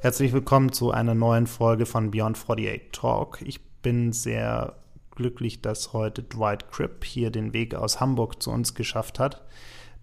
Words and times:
Herzlich 0.00 0.32
willkommen 0.32 0.70
zu 0.70 0.92
einer 0.92 1.14
neuen 1.14 1.46
Folge 1.46 1.86
von 1.86 2.10
Beyond 2.12 2.36
48 2.36 2.92
Talk. 2.92 3.40
Ich 3.42 3.64
bin 3.82 4.12
sehr 4.12 4.76
glücklich, 5.10 5.62
dass 5.62 5.92
heute 5.92 6.22
Dwight 6.22 6.70
Cripp 6.70 7.04
hier 7.04 7.30
den 7.30 7.52
Weg 7.52 7.74
aus 7.74 8.00
Hamburg 8.00 8.40
zu 8.40 8.52
uns 8.52 8.74
geschafft 8.74 9.18
hat. 9.18 9.42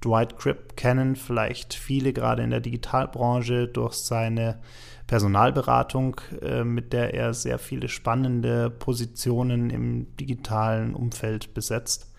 Dwight 0.03 0.37
Cripp 0.37 0.75
kennen 0.75 1.15
vielleicht 1.15 1.73
viele 1.73 2.11
gerade 2.11 2.43
in 2.43 2.49
der 2.49 2.59
Digitalbranche 2.59 3.67
durch 3.67 3.93
seine 3.93 4.59
Personalberatung, 5.07 6.19
äh, 6.41 6.63
mit 6.63 6.91
der 6.91 7.13
er 7.13 7.33
sehr 7.33 7.59
viele 7.59 7.87
spannende 7.87 8.69
Positionen 8.69 9.69
im 9.69 10.17
digitalen 10.17 10.95
Umfeld 10.95 11.53
besetzt. 11.53 12.10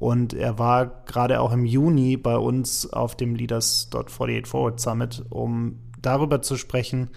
Und 0.00 0.32
er 0.32 0.58
war 0.58 1.04
gerade 1.04 1.40
auch 1.40 1.52
im 1.52 1.66
Juni 1.66 2.16
bei 2.16 2.38
uns 2.38 2.90
auf 2.90 3.16
dem 3.16 3.34
Leaders.48 3.34 4.46
Forward 4.46 4.80
Summit, 4.80 5.26
um 5.28 5.78
darüber 6.00 6.40
zu 6.40 6.56
sprechen, 6.56 7.10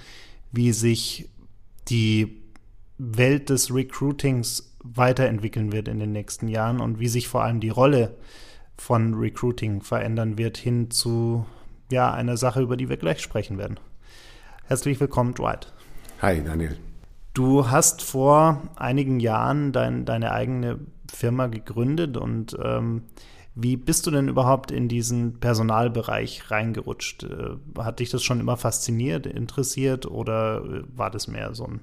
wie 0.51 0.73
sich 0.73 1.29
die 1.87 2.41
Welt 2.97 3.49
des 3.49 3.73
Recruitings 3.73 4.75
weiterentwickeln 4.83 5.71
wird 5.71 5.87
in 5.87 5.99
den 5.99 6.11
nächsten 6.11 6.49
Jahren 6.49 6.81
und 6.81 6.99
wie 6.99 7.07
sich 7.07 7.29
vor 7.29 7.41
allem 7.41 7.61
die 7.61 7.69
Rolle 7.69 8.17
von 8.77 9.13
Recruiting 9.13 9.81
verändern 9.81 10.37
wird 10.37 10.57
hin 10.57 10.91
zu 10.91 11.45
ja, 11.89 12.11
einer 12.11 12.35
Sache, 12.35 12.59
über 12.59 12.75
die 12.75 12.89
wir 12.89 12.97
gleich 12.97 13.21
sprechen 13.21 13.57
werden. 13.57 13.79
Herzlich 14.65 14.99
willkommen, 14.99 15.33
Dwight. 15.33 15.71
Hi, 16.21 16.43
Daniel. 16.43 16.77
Du 17.33 17.71
hast 17.71 18.03
vor 18.03 18.61
einigen 18.75 19.19
Jahren 19.19 19.71
dein, 19.71 20.05
deine 20.05 20.31
eigene 20.31 20.79
Firma 21.11 21.47
gegründet 21.47 22.15
und 22.15 22.55
ähm, 22.63 23.03
wie 23.55 23.75
bist 23.75 24.07
du 24.07 24.11
denn 24.11 24.27
überhaupt 24.27 24.71
in 24.71 24.87
diesen 24.87 25.39
Personalbereich 25.39 26.49
reingerutscht? 26.49 27.23
Äh, 27.23 27.81
hat 27.81 27.99
dich 27.99 28.09
das 28.09 28.23
schon 28.23 28.39
immer 28.39 28.57
fasziniert, 28.57 29.25
interessiert 29.25 30.05
oder 30.05 30.63
äh, 30.63 30.83
war 30.95 31.09
das 31.11 31.27
mehr 31.27 31.53
so 31.53 31.65
ein 31.65 31.81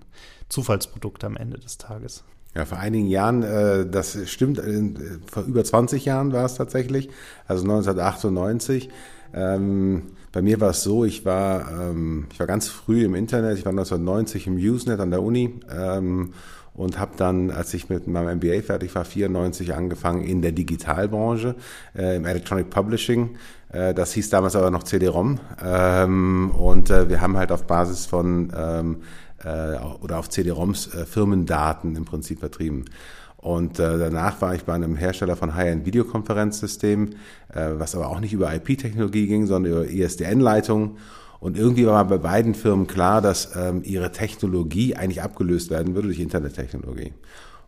Zufallsprodukt 0.49 1.25
am 1.25 1.37
Ende 1.37 1.59
des 1.59 1.79
Tages? 1.79 2.25
Ja, 2.55 2.65
vor 2.65 2.79
einigen 2.79 3.07
Jahren, 3.07 3.43
äh, 3.43 3.87
das 3.89 4.19
stimmt, 4.29 4.61
vor 5.27 5.45
über 5.45 5.65
20 5.65 6.05
Jahren 6.05 6.33
war 6.33 6.45
es 6.45 6.55
tatsächlich, 6.55 7.09
also 7.47 7.63
1998. 7.63 8.89
Ähm, 9.33 10.03
bei 10.33 10.43
mir 10.43 10.61
war 10.61 10.71
es 10.71 10.83
so, 10.83 11.05
ich 11.05 11.25
war, 11.25 11.71
ähm, 11.71 12.27
ich 12.33 12.39
war 12.39 12.47
ganz 12.47 12.69
früh 12.69 13.05
im 13.05 13.15
Internet, 13.15 13.59
ich 13.59 13.65
war 13.65 13.71
1990 13.71 14.47
im 14.47 14.57
Usenet 14.57 15.01
an 15.01 15.11
der 15.11 15.23
Uni 15.23 15.61
ähm, 15.75 16.33
und 16.73 16.99
habe 16.99 17.13
dann, 17.17 17.51
als 17.51 17.75
ich 17.75 17.89
mit 17.89 18.07
meinem 18.07 18.37
MBA 18.37 18.63
fertig 18.63 18.95
war, 18.95 19.05
94 19.05 19.75
angefangen 19.75 20.23
in 20.23 20.41
der 20.41 20.53
Digitalbranche, 20.53 21.57
äh, 21.97 22.17
im 22.17 22.25
Electronic 22.25 22.71
Publishing. 22.71 23.31
Äh, 23.73 23.93
das 23.93 24.13
hieß 24.13 24.31
damals 24.31 24.55
aber 24.55 24.71
noch 24.71 24.85
CD-ROM 24.85 25.41
ähm, 25.63 26.51
und 26.53 26.91
äh, 26.91 27.09
wir 27.09 27.21
haben 27.21 27.37
halt 27.37 27.51
auf 27.51 27.67
Basis 27.67 28.07
von 28.07 28.53
ähm, 28.57 29.03
äh, 29.45 29.77
oder 30.01 30.19
auf 30.19 30.29
CD-ROMs 30.29 30.95
äh, 30.95 31.07
Firmendaten 31.07 31.97
im 31.97 32.05
Prinzip 32.05 32.41
vertrieben. 32.41 32.85
Und 33.41 33.79
äh, 33.79 33.99
danach 33.99 34.43
war 34.43 34.55
ich 34.55 34.65
bei 34.65 34.75
einem 34.75 34.97
Hersteller 34.97 35.35
von 35.35 35.55
High-End-Videokonferenzsystemen, 35.55 37.15
äh, 37.55 37.71
was 37.77 37.95
aber 37.95 38.09
auch 38.09 38.21
nicht 38.21 38.35
über 38.35 38.55
IP-Technologie 38.55 39.27
ging, 39.27 39.47
sondern 39.47 39.73
über 39.73 39.87
ISDN-Leitungen. 39.87 40.99
Und 41.41 41.57
irgendwie 41.57 41.87
war 41.87 42.05
bei 42.05 42.19
beiden 42.19 42.55
Firmen 42.55 42.87
klar, 42.87 43.23
dass 43.23 43.57
ähm, 43.57 43.81
ihre 43.83 44.13
Technologie 44.13 44.95
eigentlich 44.95 45.23
abgelöst 45.23 45.71
werden 45.71 45.95
würde 45.95 46.09
durch 46.09 46.21
Internettechnologie. 46.21 47.15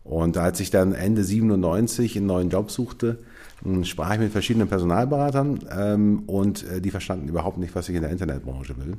Und 0.03 0.37
als 0.37 0.59
ich 0.59 0.69
dann 0.69 0.93
Ende 0.93 1.23
97 1.23 2.17
einen 2.17 2.27
neuen 2.27 2.49
Job 2.49 2.69
suchte, 2.69 3.19
hm, 3.63 3.83
sprach 3.83 4.13
ich 4.13 4.19
mit 4.19 4.31
verschiedenen 4.31 4.67
Personalberatern 4.67 5.59
ähm, 5.75 6.23
und 6.27 6.69
äh, 6.69 6.81
die 6.81 6.91
verstanden 6.91 7.29
überhaupt 7.29 7.57
nicht, 7.57 7.73
was 7.73 7.89
ich 7.89 7.95
in 7.95 8.01
der 8.01 8.11
Internetbranche 8.11 8.75
will. 8.77 8.97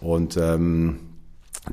Und 0.00 0.36
ähm, 0.36 0.98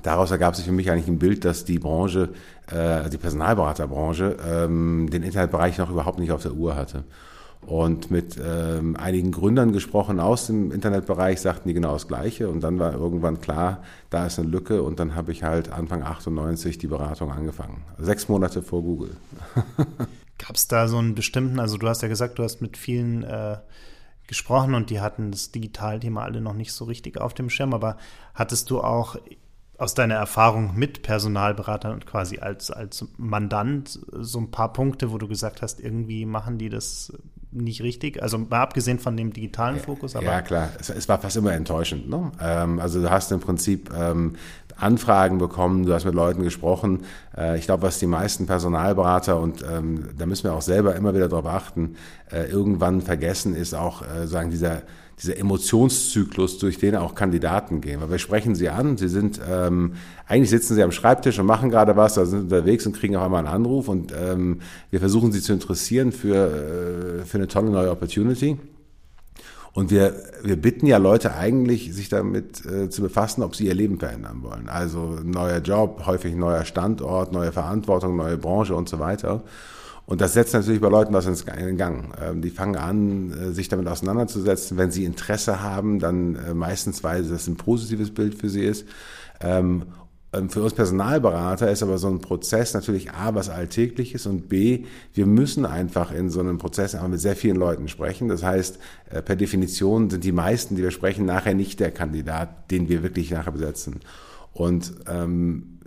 daraus 0.03 0.31
ergab 0.31 0.55
sich 0.55 0.65
für 0.65 0.71
mich 0.71 0.91
eigentlich 0.91 1.07
ein 1.07 1.19
Bild, 1.19 1.45
dass 1.45 1.65
die 1.65 1.79
Branche, 1.79 2.29
äh, 2.71 3.09
die 3.09 3.17
Personalberaterbranche, 3.17 4.37
ähm, 4.45 5.09
den 5.11 5.23
Internetbereich 5.23 5.77
noch 5.77 5.89
überhaupt 5.89 6.19
nicht 6.19 6.31
auf 6.31 6.41
der 6.41 6.53
Uhr 6.53 6.75
hatte. 6.75 7.03
Und 7.61 8.11
mit 8.11 8.39
ähm, 8.41 8.95
einigen 8.95 9.31
Gründern 9.31 9.73
gesprochen 9.73 10.19
aus 10.19 10.47
dem 10.47 10.71
Internetbereich, 10.71 11.41
sagten 11.41 11.67
die 11.67 11.73
genau 11.73 11.93
das 11.93 12.07
Gleiche. 12.07 12.49
Und 12.49 12.61
dann 12.61 12.79
war 12.79 12.93
irgendwann 12.93 13.41
klar, 13.41 13.83
da 14.09 14.25
ist 14.25 14.39
eine 14.39 14.47
Lücke. 14.47 14.83
Und 14.83 14.99
dann 14.99 15.15
habe 15.15 15.31
ich 15.31 15.43
halt 15.43 15.71
Anfang 15.71 16.03
98 16.03 16.77
die 16.77 16.87
Beratung 16.87 17.31
angefangen. 17.31 17.83
Sechs 17.97 18.29
Monate 18.29 18.61
vor 18.61 18.83
Google. 18.83 19.17
Gab 20.37 20.55
es 20.55 20.67
da 20.67 20.87
so 20.87 20.97
einen 20.97 21.15
bestimmten, 21.15 21.59
also 21.59 21.77
du 21.77 21.87
hast 21.87 22.03
ja 22.03 22.07
gesagt, 22.07 22.37
du 22.37 22.43
hast 22.43 22.61
mit 22.61 22.77
vielen 22.77 23.23
äh, 23.23 23.57
gesprochen 24.27 24.75
und 24.75 24.89
die 24.91 25.01
hatten 25.01 25.31
das 25.31 25.51
Digitalthema 25.51 26.23
alle 26.23 26.41
noch 26.41 26.53
nicht 26.53 26.71
so 26.71 26.85
richtig 26.85 27.19
auf 27.19 27.33
dem 27.33 27.49
Schirm. 27.49 27.73
Aber 27.73 27.97
hattest 28.35 28.69
du 28.69 28.81
auch 28.81 29.17
aus 29.77 29.93
deiner 29.93 30.15
Erfahrung 30.15 30.75
mit 30.75 31.03
Personalberatern 31.03 32.03
quasi 32.05 32.39
als, 32.39 32.71
als 32.71 33.05
Mandant 33.17 33.99
so 34.11 34.39
ein 34.39 34.49
paar 34.49 34.73
Punkte, 34.73 35.11
wo 35.11 35.17
du 35.17 35.27
gesagt 35.27 35.61
hast, 35.61 35.79
irgendwie 35.79 36.25
machen 36.25 36.57
die 36.57 36.69
das 36.69 37.13
nicht 37.51 37.81
richtig? 37.81 38.21
Also 38.21 38.37
mal 38.37 38.61
abgesehen 38.61 38.99
von 38.99 39.15
dem 39.15 39.33
digitalen 39.33 39.79
Fokus. 39.79 40.15
Aber 40.15 40.25
ja, 40.25 40.41
klar. 40.41 40.69
Es, 40.79 40.89
es 40.89 41.07
war 41.07 41.19
fast 41.19 41.37
immer 41.37 41.53
enttäuschend. 41.53 42.09
Ne? 42.09 42.31
Ähm, 42.41 42.79
also 42.79 43.01
du 43.01 43.09
hast 43.09 43.31
im 43.31 43.39
Prinzip 43.39 43.91
ähm, 43.93 44.35
Anfragen 44.77 45.37
bekommen, 45.37 45.85
du 45.85 45.93
hast 45.93 46.05
mit 46.05 46.15
Leuten 46.15 46.43
gesprochen. 46.43 47.01
Äh, 47.35 47.57
ich 47.57 47.65
glaube, 47.65 47.83
was 47.83 47.99
die 47.99 48.07
meisten 48.07 48.45
Personalberater, 48.45 49.39
und 49.39 49.63
ähm, 49.69 50.09
da 50.17 50.25
müssen 50.25 50.45
wir 50.45 50.53
auch 50.53 50.61
selber 50.61 50.95
immer 50.95 51.13
wieder 51.13 51.29
darauf 51.29 51.45
achten, 51.45 51.95
äh, 52.31 52.49
irgendwann 52.49 53.01
vergessen, 53.01 53.55
ist 53.55 53.73
auch 53.73 54.01
äh, 54.01 54.27
sagen 54.27 54.51
dieser 54.51 54.83
dieser 55.21 55.37
Emotionszyklus, 55.37 56.59
durch 56.59 56.77
den 56.77 56.95
auch 56.95 57.15
Kandidaten 57.15 57.81
gehen. 57.81 58.01
Weil 58.01 58.11
wir 58.11 58.19
sprechen 58.19 58.53
sie 58.53 58.69
an, 58.69 58.97
sie 58.97 59.07
sind, 59.07 59.39
ähm, 59.49 59.93
eigentlich 60.27 60.51
sitzen 60.51 60.75
sie 60.75 60.83
am 60.83 60.91
Schreibtisch 60.91 61.39
und 61.39 61.47
machen 61.47 61.69
gerade 61.69 61.95
was, 61.95 62.15
da 62.15 62.25
sind 62.25 62.41
unterwegs 62.41 62.85
und 62.85 62.95
kriegen 62.95 63.15
auf 63.15 63.23
einmal 63.23 63.39
einen 63.39 63.53
Anruf 63.53 63.87
und 63.87 64.13
ähm, 64.15 64.59
wir 64.91 64.99
versuchen 64.99 65.31
sie 65.31 65.41
zu 65.41 65.53
interessieren 65.53 66.11
für, 66.11 67.21
äh, 67.21 67.25
für 67.25 67.37
eine 67.37 67.47
tolle 67.47 67.71
neue 67.71 67.89
Opportunity. 67.89 68.57
Und 69.77 69.91
wir, 69.91 70.15
wir 70.41 70.59
bitten 70.59 70.87
ja 70.87 70.97
Leute 70.97 71.35
eigentlich, 71.35 71.93
sich 71.93 72.09
damit 72.09 72.65
äh, 72.65 72.89
zu 72.89 73.03
befassen, 73.03 73.43
ob 73.43 73.55
sie 73.55 73.67
ihr 73.67 73.75
Leben 73.75 73.99
verändern 73.99 74.41
wollen. 74.41 74.69
Also 74.69 75.19
neuer 75.23 75.59
Job, 75.59 76.07
häufig 76.07 76.33
neuer 76.33 76.65
Standort, 76.65 77.31
neue 77.31 77.51
Verantwortung, 77.51 78.15
neue 78.15 78.37
Branche 78.37 78.73
und 78.73 78.89
so 78.89 78.97
weiter. 78.97 79.43
Und 80.07 80.19
das 80.19 80.33
setzt 80.33 80.55
natürlich 80.55 80.81
bei 80.81 80.89
Leuten 80.89 81.13
was 81.13 81.27
in 81.27 81.77
Gang. 81.77 82.11
Ähm, 82.19 82.41
die 82.41 82.49
fangen 82.49 82.75
an, 82.75 83.31
äh, 83.31 83.51
sich 83.51 83.67
damit 83.67 83.87
auseinanderzusetzen. 83.87 84.77
Wenn 84.79 84.89
sie 84.89 85.05
Interesse 85.05 85.61
haben, 85.61 85.99
dann 85.99 86.37
äh, 86.37 86.55
meistens, 86.55 87.03
weil 87.03 87.23
das 87.23 87.45
ein 87.45 87.57
positives 87.57 88.11
Bild 88.11 88.33
für 88.33 88.49
sie 88.49 88.63
ist. 88.63 88.87
Ähm, 89.41 89.83
für 90.49 90.61
uns 90.61 90.73
Personalberater 90.73 91.71
ist 91.71 91.81
aber 91.83 91.97
so 91.97 92.07
ein 92.07 92.19
Prozess 92.19 92.73
natürlich 92.73 93.11
A, 93.11 93.33
was 93.33 93.49
Alltägliches 93.49 94.25
und 94.25 94.49
B, 94.49 94.83
wir 95.13 95.25
müssen 95.25 95.65
einfach 95.65 96.11
in 96.11 96.29
so 96.29 96.41
einem 96.41 96.57
Prozess 96.57 96.95
einfach 96.95 97.07
mit 97.07 97.21
sehr 97.21 97.35
vielen 97.35 97.55
Leuten 97.55 97.87
sprechen. 97.87 98.27
Das 98.27 98.43
heißt, 98.43 98.77
äh, 99.09 99.21
per 99.21 99.37
Definition 99.37 100.09
sind 100.09 100.23
die 100.23 100.33
meisten, 100.33 100.75
die 100.75 100.83
wir 100.83 100.91
sprechen, 100.91 101.25
nachher 101.25 101.53
nicht 101.53 101.79
der 101.79 101.91
Kandidat, 101.91 102.71
den 102.71 102.89
wir 102.89 103.03
wirklich 103.03 103.31
nachher 103.31 103.53
besetzen. 103.53 104.01
Und 104.51 104.93
ähm, 105.07 105.77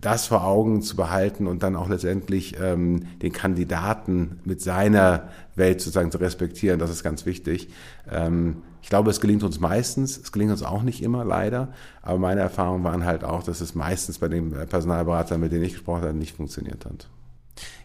das 0.00 0.26
vor 0.26 0.44
Augen 0.44 0.82
zu 0.82 0.96
behalten 0.96 1.46
und 1.46 1.62
dann 1.62 1.76
auch 1.76 1.88
letztendlich 1.88 2.56
ähm, 2.60 3.06
den 3.22 3.32
Kandidaten 3.32 4.40
mit 4.44 4.60
seiner 4.60 5.28
Welt 5.56 5.80
sozusagen 5.80 6.10
zu 6.10 6.18
respektieren, 6.18 6.78
das 6.78 6.90
ist 6.90 7.02
ganz 7.02 7.26
wichtig. 7.26 7.68
Ähm, 8.10 8.62
ich 8.82 8.88
glaube, 8.88 9.10
es 9.10 9.20
gelingt 9.20 9.42
uns 9.42 9.58
meistens, 9.58 10.16
es 10.16 10.32
gelingt 10.32 10.52
uns 10.52 10.62
auch 10.62 10.82
nicht 10.82 11.02
immer, 11.02 11.24
leider, 11.24 11.72
aber 12.02 12.18
meine 12.18 12.40
Erfahrungen 12.40 12.84
waren 12.84 13.04
halt 13.04 13.24
auch, 13.24 13.42
dass 13.42 13.60
es 13.60 13.74
meistens 13.74 14.18
bei 14.18 14.28
den 14.28 14.50
Personalberatern, 14.50 15.40
mit 15.40 15.52
denen 15.52 15.64
ich 15.64 15.72
gesprochen 15.72 16.02
habe, 16.02 16.14
nicht 16.14 16.36
funktioniert 16.36 16.84
hat. 16.84 17.08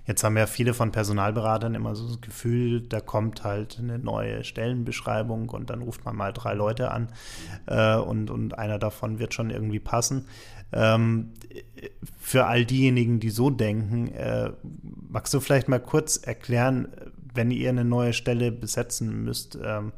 Jetzt 0.06 0.24
haben 0.24 0.36
ja 0.36 0.48
viele 0.48 0.74
von 0.74 0.92
Personalberatern 0.92 1.76
immer 1.76 1.96
so 1.96 2.08
das 2.08 2.22
Gefühl, 2.22 2.82
da 2.82 3.00
kommt 3.00 3.44
halt 3.44 3.78
eine 3.80 4.00
neue 4.00 4.44
Stellenbeschreibung 4.44 5.50
und 5.50 5.70
dann 5.70 5.82
ruft 5.82 6.04
man 6.06 6.16
mal 6.16 6.34
drei 6.34 6.54
Leute 6.54 6.92
an 6.92 7.10
äh, 7.68 7.96
und, 7.96 8.30
und 8.32 8.58
einer 8.58 8.80
davon 8.80 9.20
wird 9.20 9.34
schon 9.34 9.52
irgendwie 9.52 9.80
passen. 9.80 10.26
Ähm, 10.74 11.32
für 12.18 12.46
all 12.46 12.66
diejenigen, 12.66 13.20
die 13.20 13.30
so 13.30 13.50
denken, 13.50 14.08
äh, 14.10 14.52
magst 15.10 15.34
du 15.34 15.40
vielleicht 15.40 15.68
mal 15.68 15.80
kurz 15.80 16.18
erklären, 16.18 16.88
wenn 17.34 17.52
ihr 17.52 17.70
eine 17.70 17.86
neue 17.86 18.14
Stelle 18.14 18.52
besetzen 18.52 19.24
müsst, 19.24 19.58
ähm, 19.64 19.92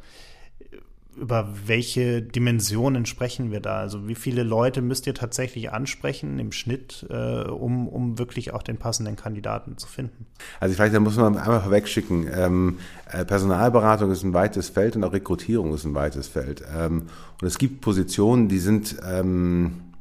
über 1.16 1.48
welche 1.66 2.22
Dimensionen 2.22 3.06
sprechen 3.06 3.52
wir 3.52 3.60
da? 3.60 3.78
Also 3.78 4.08
wie 4.08 4.16
viele 4.16 4.44
Leute 4.44 4.82
müsst 4.82 5.06
ihr 5.08 5.14
tatsächlich 5.14 5.72
ansprechen 5.72 6.40
im 6.40 6.52
Schnitt, 6.52 7.06
äh, 7.10 7.44
um, 7.44 7.88
um 7.88 8.18
wirklich 8.18 8.54
auch 8.54 8.64
den 8.64 8.78
passenden 8.78 9.16
Kandidaten 9.16 9.78
zu 9.78 9.88
finden? 9.88 10.26
Also 10.60 10.76
vielleicht, 10.76 10.96
da 10.96 11.00
muss 11.00 11.16
man 11.18 11.38
einmal 11.38 11.62
vorwegschicken, 11.62 12.28
ähm, 12.34 12.80
äh, 13.12 13.26
Personalberatung 13.26 14.12
ist 14.12 14.24
ein 14.24 14.34
weites 14.34 14.70
Feld 14.70 14.96
und 14.96 15.04
auch 15.04 15.14
Rekrutierung 15.14 15.74
ist 15.74 15.86
ein 15.86 15.94
weites 15.94 16.28
Feld. 16.28 16.64
Ähm, 16.76 17.04
und 17.42 17.48
es 17.48 17.58
gibt 17.58 17.82
Positionen, 17.82 18.48
die 18.48 18.60
sind... 18.60 18.98
Ähm, 19.08 19.93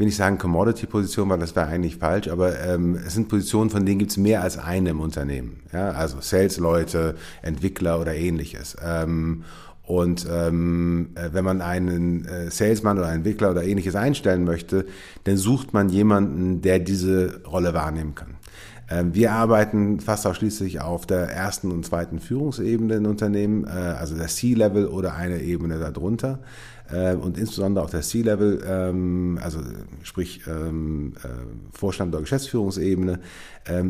will 0.00 0.06
nicht 0.06 0.16
sagen 0.16 0.38
Commodity-Positionen, 0.38 1.30
weil 1.30 1.38
das 1.38 1.54
wäre 1.54 1.66
eigentlich 1.66 1.96
falsch, 1.96 2.28
aber 2.28 2.58
ähm, 2.58 2.98
es 3.06 3.14
sind 3.14 3.28
Positionen, 3.28 3.68
von 3.68 3.84
denen 3.84 3.98
gibt 3.98 4.10
es 4.10 4.16
mehr 4.16 4.42
als 4.42 4.58
eine 4.58 4.90
im 4.90 5.00
Unternehmen. 5.00 5.60
Ja? 5.72 5.90
Also 5.90 6.20
Sales-Leute, 6.20 7.16
Entwickler 7.42 8.00
oder 8.00 8.14
ähnliches. 8.14 8.76
Ähm, 8.82 9.44
und 9.82 10.26
ähm, 10.30 11.10
äh, 11.16 11.28
wenn 11.32 11.44
man 11.44 11.60
einen 11.60 12.24
äh, 12.24 12.50
Salesman 12.50 12.96
oder 12.96 13.08
einen 13.08 13.18
Entwickler 13.18 13.50
oder 13.50 13.62
ähnliches 13.62 13.94
einstellen 13.94 14.44
möchte, 14.44 14.86
dann 15.24 15.36
sucht 15.36 15.74
man 15.74 15.90
jemanden, 15.90 16.62
der 16.62 16.78
diese 16.78 17.42
Rolle 17.44 17.74
wahrnehmen 17.74 18.14
kann. 18.14 18.36
Ähm, 18.90 19.14
wir 19.14 19.32
arbeiten 19.32 20.00
fast 20.00 20.26
ausschließlich 20.26 20.80
auf 20.80 21.06
der 21.06 21.30
ersten 21.30 21.70
und 21.70 21.84
zweiten 21.84 22.20
Führungsebene 22.20 22.94
in 22.94 23.06
Unternehmen, 23.06 23.64
äh, 23.64 23.70
also 23.70 24.16
der 24.16 24.28
C-Level 24.28 24.86
oder 24.86 25.14
eine 25.14 25.40
Ebene 25.40 25.78
darunter. 25.78 26.40
Äh, 26.92 27.14
und 27.14 27.38
insbesondere 27.38 27.84
auf 27.84 27.90
der 27.90 28.02
C-Level, 28.02 28.62
ähm, 28.66 29.38
also 29.42 29.60
sprich 30.02 30.42
ähm, 30.46 31.14
äh, 31.22 31.28
Vorstand 31.76 32.14
oder 32.14 32.22
Geschäftsführungsebene, 32.22 33.20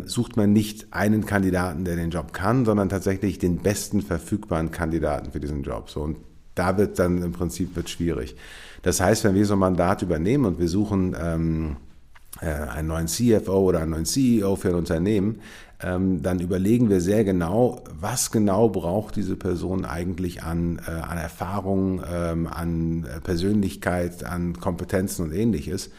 sucht 0.04 0.36
man 0.36 0.52
nicht 0.52 0.88
einen 0.90 1.24
Kandidaten, 1.24 1.84
der 1.84 1.96
den 1.96 2.10
Job 2.10 2.34
kann, 2.34 2.66
sondern 2.66 2.90
tatsächlich 2.90 3.38
den 3.38 3.58
besten 3.58 4.02
verfügbaren 4.02 4.72
Kandidaten 4.72 5.30
für 5.32 5.40
diesen 5.40 5.62
Job. 5.62 5.88
So, 5.88 6.02
und 6.02 6.18
da 6.54 6.76
wird 6.76 6.98
dann 6.98 7.22
im 7.22 7.32
Prinzip 7.32 7.74
wird 7.76 7.88
schwierig. 7.88 8.36
Das 8.82 9.00
heißt, 9.00 9.24
wenn 9.24 9.36
wir 9.36 9.46
so 9.46 9.54
ein 9.54 9.60
Mandat 9.60 10.02
übernehmen 10.02 10.44
und 10.44 10.58
wir 10.58 10.68
suchen 10.68 11.14
äh, 11.14 12.44
einen 12.44 12.88
neuen 12.88 13.06
CFO 13.06 13.68
oder 13.68 13.80
einen 13.80 13.92
neuen 13.92 14.04
CEO 14.04 14.56
für 14.56 14.68
ein 14.68 14.74
Unternehmen, 14.74 15.36
ähm, 15.36 15.40
dann 15.82 16.40
überlegen 16.40 16.90
wir 16.90 17.00
sehr 17.00 17.24
genau, 17.24 17.82
was 17.98 18.30
genau 18.30 18.68
braucht 18.68 19.16
diese 19.16 19.36
Person 19.36 19.84
eigentlich 19.84 20.42
an, 20.42 20.80
äh, 20.86 20.90
an 20.90 21.16
Erfahrung, 21.16 22.02
ähm, 22.10 22.46
an 22.46 23.06
Persönlichkeit, 23.22 24.24
an 24.24 24.58
Kompetenzen 24.58 25.24
und 25.24 25.32
ähnliches 25.32 25.90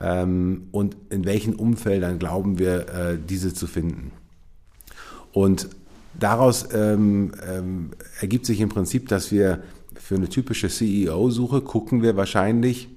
ähm, 0.00 0.68
und 0.72 0.96
in 1.10 1.24
welchen 1.24 1.54
Umfeldern 1.54 2.18
glauben 2.18 2.58
wir, 2.58 2.88
äh, 2.88 3.18
diese 3.18 3.54
zu 3.54 3.66
finden. 3.66 4.12
Und 5.32 5.68
daraus 6.18 6.68
ähm, 6.72 7.32
ähm, 7.46 7.90
ergibt 8.20 8.46
sich 8.46 8.60
im 8.60 8.68
Prinzip, 8.68 9.08
dass 9.08 9.32
wir 9.32 9.62
für 9.96 10.16
eine 10.16 10.28
typische 10.28 10.68
CEO-Suche 10.68 11.60
gucken 11.60 12.02
wir 12.02 12.16
wahrscheinlich, 12.16 12.88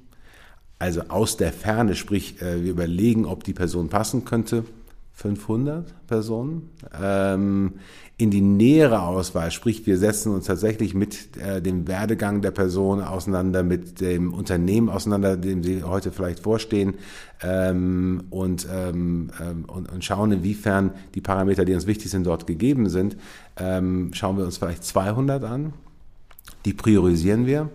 also 0.80 1.02
aus 1.08 1.38
der 1.38 1.52
Ferne, 1.52 1.96
sprich, 1.96 2.42
äh, 2.42 2.64
wir 2.64 2.72
überlegen, 2.72 3.26
ob 3.26 3.44
die 3.44 3.54
Person 3.54 3.90
passen 3.90 4.26
könnte. 4.26 4.66
500 5.18 6.06
Personen. 6.06 6.70
Ähm, 7.02 7.74
in 8.18 8.30
die 8.30 8.42
nähere 8.42 9.02
Auswahl, 9.02 9.50
sprich, 9.50 9.88
wir 9.88 9.98
setzen 9.98 10.32
uns 10.32 10.46
tatsächlich 10.46 10.94
mit 10.94 11.38
äh, 11.38 11.60
dem 11.60 11.88
Werdegang 11.88 12.44
der 12.44 12.52
Person 12.52 13.02
auseinander, 13.02 13.64
mit 13.64 14.00
dem 14.00 14.32
Unternehmen 14.32 14.90
auseinander, 14.90 15.36
dem 15.36 15.64
sie 15.64 15.82
heute 15.82 16.12
vielleicht 16.12 16.42
vorstehen 16.42 16.94
ähm, 17.42 18.26
und, 18.30 18.68
ähm, 18.72 19.32
ähm 19.42 19.66
und, 19.66 19.92
und, 19.92 20.06
schauen, 20.06 20.34
inwiefern 20.34 20.92
die 21.16 21.22
Parameter, 21.22 21.66
die 21.66 21.74
uns 21.74 21.88
wichtig 21.88 22.12
sind, 22.12 22.28
dort 22.28 22.46
gegeben 22.46 22.88
sind. 22.88 23.18
Ähm, 23.58 24.12
schauen 24.14 24.38
wir 24.38 24.46
uns 24.46 24.58
vielleicht 24.58 24.84
200 24.84 25.44
an. 25.44 25.74
Die 26.66 26.74
priorisieren 26.74 27.48
wir. 27.48 27.70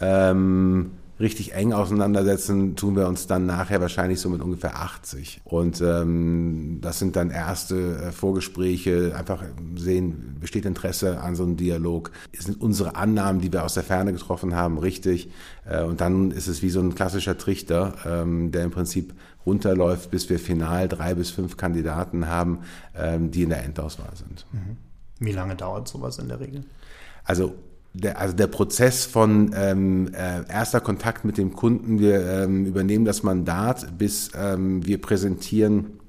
Ähm, 0.00 0.92
richtig 1.18 1.54
eng 1.54 1.72
auseinandersetzen, 1.72 2.76
tun 2.76 2.96
wir 2.96 3.08
uns 3.08 3.26
dann 3.26 3.46
nachher 3.46 3.80
wahrscheinlich 3.80 4.20
so 4.20 4.28
mit 4.28 4.42
ungefähr 4.42 4.76
80. 4.76 5.40
Und 5.44 5.80
ähm, 5.80 6.78
das 6.82 6.98
sind 6.98 7.16
dann 7.16 7.30
erste 7.30 7.96
äh, 7.96 8.12
Vorgespräche, 8.12 9.14
einfach 9.16 9.42
sehen, 9.76 10.36
besteht 10.40 10.66
Interesse 10.66 11.20
an 11.20 11.34
so 11.34 11.44
einem 11.44 11.56
Dialog, 11.56 12.10
sind 12.36 12.60
unsere 12.60 12.96
Annahmen, 12.96 13.40
die 13.40 13.52
wir 13.52 13.64
aus 13.64 13.74
der 13.74 13.82
Ferne 13.82 14.12
getroffen 14.12 14.54
haben, 14.54 14.78
richtig. 14.78 15.30
Äh, 15.64 15.82
und 15.82 16.00
dann 16.00 16.30
ist 16.30 16.48
es 16.48 16.62
wie 16.62 16.70
so 16.70 16.80
ein 16.80 16.94
klassischer 16.94 17.38
Trichter, 17.38 17.94
ähm, 18.04 18.52
der 18.52 18.64
im 18.64 18.70
Prinzip 18.70 19.14
runterläuft, 19.46 20.10
bis 20.10 20.28
wir 20.28 20.38
final 20.38 20.88
drei 20.88 21.14
bis 21.14 21.30
fünf 21.30 21.56
Kandidaten 21.56 22.26
haben, 22.26 22.60
ähm, 22.94 23.30
die 23.30 23.44
in 23.44 23.50
der 23.50 23.64
Endauswahl 23.64 24.14
sind. 24.14 24.44
Mhm. 24.52 24.76
Wie 25.18 25.32
lange 25.32 25.56
dauert 25.56 25.88
sowas 25.88 26.18
in 26.18 26.28
der 26.28 26.40
Regel? 26.40 26.64
Also 27.24 27.54
der, 28.00 28.20
also 28.20 28.34
der 28.34 28.46
Prozess 28.46 29.06
von 29.06 29.52
ähm, 29.54 30.08
äh, 30.12 30.48
erster 30.48 30.80
Kontakt 30.80 31.24
mit 31.24 31.38
dem 31.38 31.54
Kunden, 31.54 31.98
wir 31.98 32.24
ähm, 32.24 32.66
übernehmen 32.66 33.04
das 33.04 33.22
Mandat, 33.22 33.98
bis 33.98 34.30
ähm, 34.36 34.84
wir 34.86 35.00
präsentieren 35.00 36.00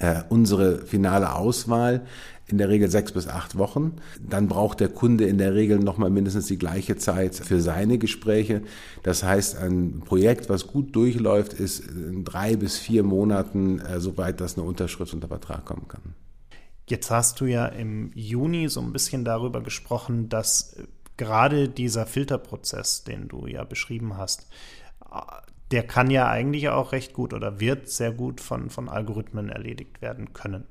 äh, 0.00 0.22
unsere 0.28 0.84
finale 0.86 1.34
Auswahl, 1.34 2.02
in 2.48 2.58
der 2.58 2.68
Regel 2.68 2.90
sechs 2.90 3.12
bis 3.12 3.28
acht 3.28 3.56
Wochen. 3.56 3.96
Dann 4.20 4.48
braucht 4.48 4.80
der 4.80 4.88
Kunde 4.88 5.24
in 5.26 5.38
der 5.38 5.54
Regel 5.54 5.78
nochmal 5.78 6.10
mindestens 6.10 6.46
die 6.46 6.58
gleiche 6.58 6.96
Zeit 6.96 7.36
für 7.36 7.60
seine 7.60 7.96
Gespräche. 7.96 8.62
Das 9.04 9.22
heißt, 9.22 9.56
ein 9.58 10.00
Projekt, 10.04 10.48
was 10.48 10.66
gut 10.66 10.96
durchläuft, 10.96 11.52
ist 11.52 11.86
in 11.86 12.24
drei 12.24 12.56
bis 12.56 12.76
vier 12.76 13.04
Monaten, 13.04 13.78
äh, 13.78 14.00
soweit 14.00 14.40
das 14.40 14.56
eine 14.56 14.66
Unterschrift 14.66 15.14
unter 15.14 15.28
Vertrag 15.28 15.64
kommen 15.64 15.86
kann. 15.86 16.14
Jetzt 16.88 17.12
hast 17.12 17.40
du 17.40 17.44
ja 17.44 17.66
im 17.66 18.10
Juni 18.14 18.68
so 18.68 18.80
ein 18.80 18.92
bisschen 18.92 19.24
darüber 19.24 19.62
gesprochen, 19.62 20.28
dass 20.28 20.74
gerade 21.20 21.68
dieser 21.68 22.06
Filterprozess, 22.06 23.04
den 23.04 23.28
du 23.28 23.46
ja 23.46 23.62
beschrieben 23.64 24.16
hast, 24.16 24.48
der 25.70 25.82
kann 25.86 26.10
ja 26.10 26.28
eigentlich 26.28 26.70
auch 26.70 26.92
recht 26.92 27.12
gut 27.12 27.34
oder 27.34 27.60
wird 27.60 27.90
sehr 27.90 28.10
gut 28.10 28.40
von, 28.40 28.70
von 28.70 28.88
Algorithmen 28.88 29.50
erledigt 29.50 30.00
werden 30.00 30.32
können. 30.32 30.64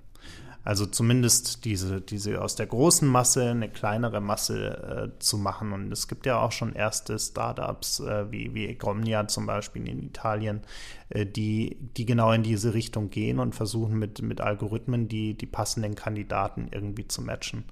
Also 0.63 0.87
zumindest 0.87 1.65
diese, 1.65 2.01
diese 2.01 2.41
aus 2.41 2.55
der 2.55 2.65
großen 2.65 3.07
Masse 3.07 3.51
eine 3.51 3.69
kleinere 3.69 4.21
Masse 4.21 5.13
äh, 5.15 5.19
zu 5.19 5.37
machen. 5.37 5.71
Und 5.71 5.91
es 5.91 6.07
gibt 6.07 6.25
ja 6.25 6.41
auch 6.41 6.51
schon 6.51 6.73
erste 6.73 7.17
Startups 7.17 7.99
äh, 7.99 8.31
wie, 8.31 8.53
wie 8.55 8.67
Egromnia 8.67 9.27
zum 9.27 9.45
Beispiel 9.45 9.87
in 9.87 10.03
Italien, 10.03 10.61
äh, 11.09 11.27
die, 11.27 11.77
die 11.95 12.05
genau 12.05 12.31
in 12.31 12.43
diese 12.43 12.73
Richtung 12.73 13.11
gehen 13.11 13.39
und 13.39 13.55
versuchen 13.55 13.99
mit, 13.99 14.21
mit 14.23 14.41
Algorithmen 14.41 15.07
die, 15.07 15.35
die 15.35 15.45
passenden 15.45 15.95
Kandidaten 15.95 16.67
irgendwie 16.71 17.07
zu 17.07 17.21
matchen. 17.21 17.65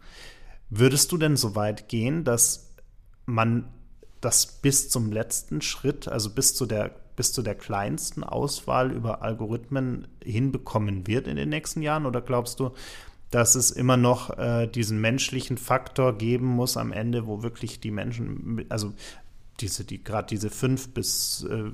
Würdest 0.70 1.12
du 1.12 1.18
denn 1.18 1.38
so 1.38 1.56
weit 1.56 1.88
gehen, 1.88 2.24
dass 2.24 2.67
man 3.28 3.68
das 4.20 4.48
bis 4.48 4.90
zum 4.90 5.12
letzten 5.12 5.62
Schritt, 5.62 6.08
also 6.08 6.32
bis 6.32 6.56
zu 6.56 6.66
der 6.66 6.96
bis 7.16 7.34
zu 7.34 7.42
der 7.42 7.56
kleinsten 7.56 8.24
Auswahl 8.24 8.92
über 8.92 9.24
Algorithmen 9.24 10.08
hinbekommen 10.24 11.08
wird 11.08 11.28
in 11.28 11.36
den 11.36 11.50
nächsten 11.50 11.82
Jahren? 11.82 12.06
Oder 12.06 12.22
glaubst 12.22 12.60
du, 12.60 12.72
dass 13.32 13.56
es 13.56 13.72
immer 13.72 13.98
noch 13.98 14.38
äh, 14.38 14.68
diesen 14.68 15.02
menschlichen 15.02 15.58
Faktor 15.58 16.18
geben 16.18 16.46
muss 16.46 16.78
am 16.78 16.94
Ende, 16.94 17.28
wo 17.28 17.44
wirklich 17.44 17.80
die 17.80 17.92
Menschen, 17.92 18.66
also 18.70 18.94
diese, 19.60 19.84
die 19.84 20.04
gerade 20.04 20.28
diese 20.28 20.52
fünf 20.52 20.94
bis 20.94 21.44
äh, 21.50 21.72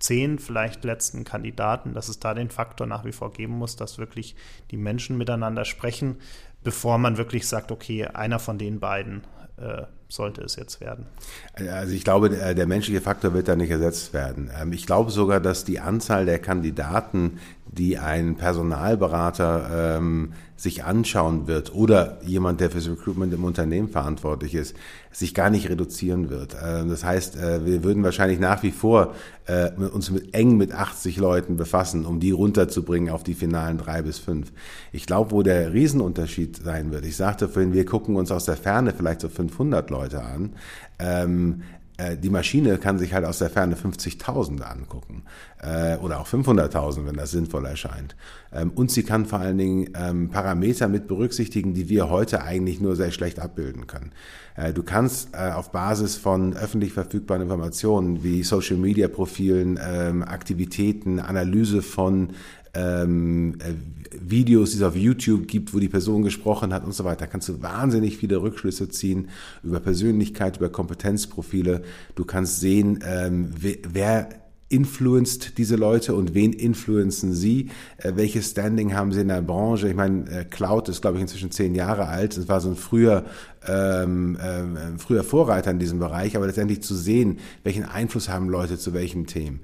zehn 0.00 0.40
vielleicht 0.40 0.84
letzten 0.84 1.24
Kandidaten, 1.24 1.94
dass 1.94 2.08
es 2.08 2.18
da 2.18 2.34
den 2.34 2.50
Faktor 2.50 2.86
nach 2.86 3.04
wie 3.04 3.12
vor 3.12 3.32
geben 3.32 3.54
muss, 3.54 3.76
dass 3.76 3.98
wirklich 3.98 4.34
die 4.72 4.76
Menschen 4.76 5.16
miteinander 5.16 5.64
sprechen, 5.64 6.16
bevor 6.64 6.98
man 6.98 7.16
wirklich 7.16 7.46
sagt, 7.46 7.70
okay, 7.70 8.06
einer 8.06 8.40
von 8.40 8.58
den 8.58 8.80
beiden 8.80 9.22
äh, 9.56 9.84
sollte 10.14 10.42
es 10.42 10.56
jetzt 10.56 10.80
werden. 10.80 11.06
Also 11.54 11.92
ich 11.92 12.04
glaube, 12.04 12.30
der, 12.30 12.54
der, 12.54 12.66
menschliche 12.66 13.00
Faktor 13.00 13.34
wird 13.34 13.48
da 13.48 13.56
nicht 13.56 13.70
ersetzt 13.70 14.12
werden. 14.12 14.50
Ähm, 14.60 14.72
ich 14.72 14.86
glaube 14.86 15.10
sogar, 15.10 15.40
dass 15.40 15.64
die 15.64 15.80
Anzahl 15.80 16.26
der 16.26 16.38
Kandidaten, 16.38 17.38
die 17.74 17.98
ein 17.98 18.36
Personalberater 18.36 19.96
ähm, 19.96 20.32
sich 20.56 20.84
anschauen 20.84 21.46
wird 21.46 21.74
oder 21.74 22.18
jemand, 22.24 22.60
der 22.60 22.70
fürs 22.70 22.88
Recruitment 22.88 23.34
im 23.34 23.44
Unternehmen 23.44 23.88
verantwortlich 23.88 24.54
ist, 24.54 24.76
sich 25.10 25.34
gar 25.34 25.50
nicht 25.50 25.68
reduzieren 25.68 26.30
wird. 26.30 26.54
Äh, 26.54 26.86
das 26.86 27.04
heißt, 27.04 27.36
äh, 27.36 27.66
wir 27.66 27.82
würden 27.82 28.02
wahrscheinlich 28.04 28.38
nach 28.38 28.62
wie 28.62 28.70
vor 28.70 29.14
äh, 29.46 29.70
uns 29.70 30.10
mit, 30.10 30.32
eng 30.34 30.56
mit 30.56 30.72
80 30.72 31.16
Leuten 31.16 31.56
befassen, 31.56 32.06
um 32.06 32.20
die 32.20 32.30
runterzubringen 32.30 33.10
auf 33.12 33.24
die 33.24 33.34
finalen 33.34 33.78
drei 33.78 34.02
bis 34.02 34.18
fünf. 34.18 34.52
Ich 34.92 35.06
glaube, 35.06 35.32
wo 35.32 35.42
der 35.42 35.72
Riesenunterschied 35.72 36.56
sein 36.56 36.92
wird, 36.92 37.04
ich 37.04 37.16
sagte 37.16 37.48
vorhin, 37.48 37.72
wir 37.72 37.84
gucken 37.84 38.16
uns 38.16 38.30
aus 38.30 38.44
der 38.44 38.56
Ferne 38.56 38.94
vielleicht 38.96 39.20
so 39.20 39.28
500 39.28 39.90
Leute 39.90 40.22
an. 40.22 40.52
Ähm, 40.98 41.62
äh, 41.62 41.83
die 42.20 42.30
Maschine 42.30 42.78
kann 42.78 42.98
sich 42.98 43.14
halt 43.14 43.24
aus 43.24 43.38
der 43.38 43.50
Ferne 43.50 43.76
50.000 43.76 44.62
angucken 44.62 45.22
äh, 45.60 45.96
oder 45.98 46.20
auch 46.20 46.26
500.000, 46.26 47.06
wenn 47.06 47.16
das 47.16 47.30
sinnvoll 47.30 47.66
erscheint. 47.66 48.16
Ähm, 48.52 48.72
und 48.74 48.90
sie 48.90 49.02
kann 49.02 49.26
vor 49.26 49.38
allen 49.38 49.58
Dingen 49.58 49.90
ähm, 49.94 50.28
Parameter 50.30 50.88
mit 50.88 51.06
berücksichtigen, 51.06 51.74
die 51.74 51.88
wir 51.88 52.10
heute 52.10 52.42
eigentlich 52.42 52.80
nur 52.80 52.96
sehr 52.96 53.12
schlecht 53.12 53.38
abbilden 53.38 53.86
können. 53.86 54.12
Äh, 54.56 54.72
du 54.72 54.82
kannst 54.82 55.34
äh, 55.34 55.50
auf 55.52 55.70
Basis 55.72 56.16
von 56.16 56.54
öffentlich 56.56 56.92
verfügbaren 56.92 57.42
Informationen 57.42 58.22
wie 58.22 58.42
Social 58.42 58.76
Media 58.76 59.08
Profilen, 59.08 59.78
ähm, 59.82 60.22
Aktivitäten, 60.22 61.20
Analyse 61.20 61.82
von 61.82 62.30
ähm, 62.74 63.56
äh, 63.60 63.72
Videos, 64.20 64.70
die 64.70 64.76
es 64.76 64.82
auf 64.82 64.96
YouTube 64.96 65.48
gibt, 65.48 65.74
wo 65.74 65.78
die 65.78 65.88
Person 65.88 66.22
gesprochen 66.22 66.72
hat 66.72 66.84
und 66.84 66.94
so 66.94 67.04
weiter, 67.04 67.26
kannst 67.26 67.48
du 67.48 67.62
wahnsinnig 67.62 68.16
viele 68.16 68.40
Rückschlüsse 68.40 68.88
ziehen 68.88 69.28
über 69.62 69.80
Persönlichkeit, 69.80 70.58
über 70.58 70.68
Kompetenzprofile. 70.68 71.82
Du 72.14 72.24
kannst 72.24 72.60
sehen, 72.60 73.00
ähm, 73.04 73.50
wer 73.58 74.28
influenced 74.74 75.56
diese 75.58 75.76
Leute 75.76 76.14
und 76.14 76.34
wen 76.34 76.52
influenzen 76.52 77.32
sie? 77.32 77.70
Äh, 77.98 78.12
welches 78.16 78.50
Standing 78.50 78.94
haben 78.94 79.12
sie 79.12 79.20
in 79.20 79.28
der 79.28 79.40
Branche? 79.40 79.88
Ich 79.88 79.94
meine, 79.94 80.28
äh, 80.30 80.44
Cloud 80.44 80.88
ist, 80.88 81.00
glaube 81.00 81.16
ich, 81.16 81.22
inzwischen 81.22 81.52
zehn 81.52 81.74
Jahre 81.74 82.08
alt. 82.08 82.36
Es 82.36 82.48
war 82.48 82.60
so 82.60 82.70
ein 82.70 82.76
früher, 82.76 83.24
ähm, 83.66 84.36
äh, 84.36 84.98
früher 84.98 85.22
Vorreiter 85.22 85.70
in 85.70 85.78
diesem 85.78 86.00
Bereich, 86.00 86.36
aber 86.36 86.46
letztendlich 86.46 86.82
zu 86.82 86.94
sehen, 86.94 87.38
welchen 87.62 87.84
Einfluss 87.84 88.28
haben 88.28 88.48
Leute 88.48 88.76
zu 88.76 88.92
welchen 88.92 89.26
Themen. 89.26 89.60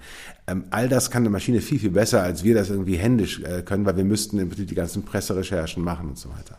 Ähm, 0.47 0.65
all 0.71 0.89
das 0.89 1.11
kann 1.11 1.23
eine 1.23 1.31
Maschine 1.31 1.61
viel, 1.61 1.81
viel 1.81 1.91
besser, 1.91 2.23
als 2.23 2.45
wir 2.45 2.55
das 2.55 2.71
irgendwie 2.71 2.97
händisch 2.97 3.41
äh, 3.41 3.63
können, 3.63 3.85
weil 3.85 3.97
wir 3.97 4.05
müssten 4.05 4.39
im 4.39 4.49
Prinzip 4.49 4.69
die 4.69 4.75
ganzen 4.77 5.05
Presserecherchen 5.05 5.83
machen 5.83 6.09
und 6.09 6.19
so 6.19 6.29
weiter. 6.29 6.59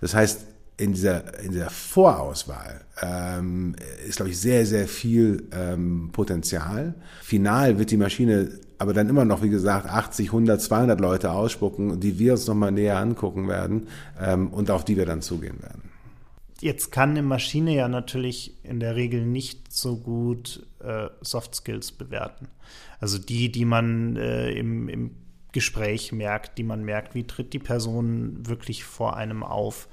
Das 0.00 0.14
heißt, 0.14 0.40
in 0.78 0.92
dieser, 0.92 1.38
in 1.40 1.52
dieser 1.52 1.70
Vorauswahl 1.70 2.80
ähm, 3.02 3.74
ist, 4.06 4.16
glaube 4.16 4.30
ich, 4.30 4.38
sehr, 4.38 4.64
sehr 4.64 4.88
viel 4.88 5.48
ähm, 5.52 6.10
Potenzial. 6.12 6.94
Final 7.22 7.78
wird 7.78 7.90
die 7.90 7.96
Maschine 7.96 8.48
aber 8.78 8.94
dann 8.94 9.08
immer 9.08 9.24
noch, 9.24 9.42
wie 9.42 9.48
gesagt, 9.48 9.88
80, 9.88 10.28
100, 10.28 10.62
200 10.62 11.00
Leute 11.00 11.32
ausspucken, 11.32 11.98
die 11.98 12.18
wir 12.18 12.32
uns 12.32 12.46
nochmal 12.46 12.70
näher 12.70 12.98
angucken 12.98 13.48
werden 13.48 13.88
ähm, 14.20 14.48
und 14.48 14.70
auf 14.70 14.84
die 14.84 14.96
wir 14.96 15.04
dann 15.04 15.20
zugehen 15.20 15.60
werden. 15.60 15.82
Jetzt 16.60 16.90
kann 16.90 17.10
eine 17.10 17.22
Maschine 17.22 17.74
ja 17.74 17.88
natürlich 17.88 18.54
in 18.64 18.80
der 18.80 18.96
Regel 18.96 19.24
nicht 19.26 19.72
so 19.72 19.96
gut 19.96 20.66
äh, 20.80 21.08
Soft 21.20 21.54
Skills 21.54 21.92
bewerten. 21.92 22.48
Also 23.00 23.18
die, 23.18 23.50
die 23.50 23.64
man 23.64 24.16
äh, 24.16 24.50
im, 24.52 24.88
im 24.88 25.10
Gespräch 25.52 26.12
merkt, 26.12 26.58
die 26.58 26.64
man 26.64 26.84
merkt, 26.84 27.14
wie 27.14 27.26
tritt 27.26 27.52
die 27.52 27.58
Person 27.58 28.46
wirklich 28.46 28.84
vor 28.84 29.16
einem 29.16 29.42
auf 29.42 29.88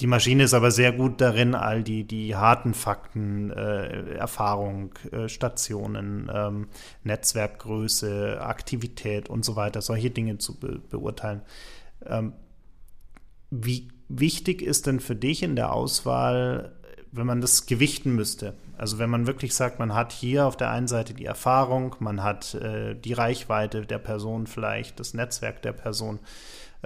die 0.00 0.06
Maschine 0.06 0.44
ist 0.44 0.52
aber 0.52 0.70
sehr 0.70 0.92
gut 0.92 1.20
darin, 1.20 1.54
all 1.54 1.82
die, 1.82 2.04
die 2.04 2.36
harten 2.36 2.74
Fakten, 2.74 3.50
äh, 3.50 4.14
Erfahrung, 4.14 4.92
äh, 5.10 5.28
Stationen, 5.28 6.30
ähm, 6.32 6.68
Netzwerkgröße, 7.02 8.38
Aktivität 8.40 9.30
und 9.30 9.44
so 9.44 9.56
weiter, 9.56 9.80
solche 9.80 10.10
Dinge 10.10 10.36
zu 10.36 10.60
be 10.60 10.80
beurteilen. 10.90 11.42
Ähm, 12.04 12.34
wie 13.50 13.88
wichtig 14.08 14.60
ist 14.60 14.86
denn 14.86 15.00
für 15.00 15.16
dich 15.16 15.42
in 15.42 15.56
der 15.56 15.72
Auswahl, 15.72 16.76
wenn 17.10 17.26
man 17.26 17.40
das 17.40 17.64
gewichten 17.64 18.14
müsste? 18.14 18.54
Also 18.76 18.98
wenn 18.98 19.08
man 19.08 19.26
wirklich 19.26 19.54
sagt, 19.54 19.78
man 19.78 19.94
hat 19.94 20.12
hier 20.12 20.44
auf 20.44 20.58
der 20.58 20.70
einen 20.70 20.88
Seite 20.88 21.14
die 21.14 21.24
Erfahrung, 21.24 21.96
man 22.00 22.22
hat 22.22 22.54
äh, 22.54 22.94
die 22.94 23.14
Reichweite 23.14 23.86
der 23.86 23.98
Person 23.98 24.46
vielleicht, 24.46 25.00
das 25.00 25.14
Netzwerk 25.14 25.62
der 25.62 25.72
Person, 25.72 26.18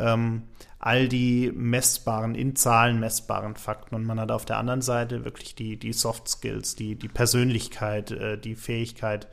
ähm, 0.00 0.42
all 0.78 1.08
die 1.08 1.52
messbaren, 1.54 2.34
in 2.34 2.56
Zahlen 2.56 2.98
messbaren 2.98 3.54
Fakten. 3.54 3.94
Und 3.94 4.04
man 4.04 4.18
hat 4.18 4.32
auf 4.32 4.46
der 4.46 4.56
anderen 4.56 4.82
Seite 4.82 5.24
wirklich 5.24 5.54
die, 5.54 5.76
die 5.76 5.92
Soft 5.92 6.28
Skills, 6.28 6.74
die, 6.74 6.96
die 6.96 7.08
Persönlichkeit, 7.08 8.10
äh, 8.10 8.38
die 8.38 8.54
Fähigkeit, 8.54 9.28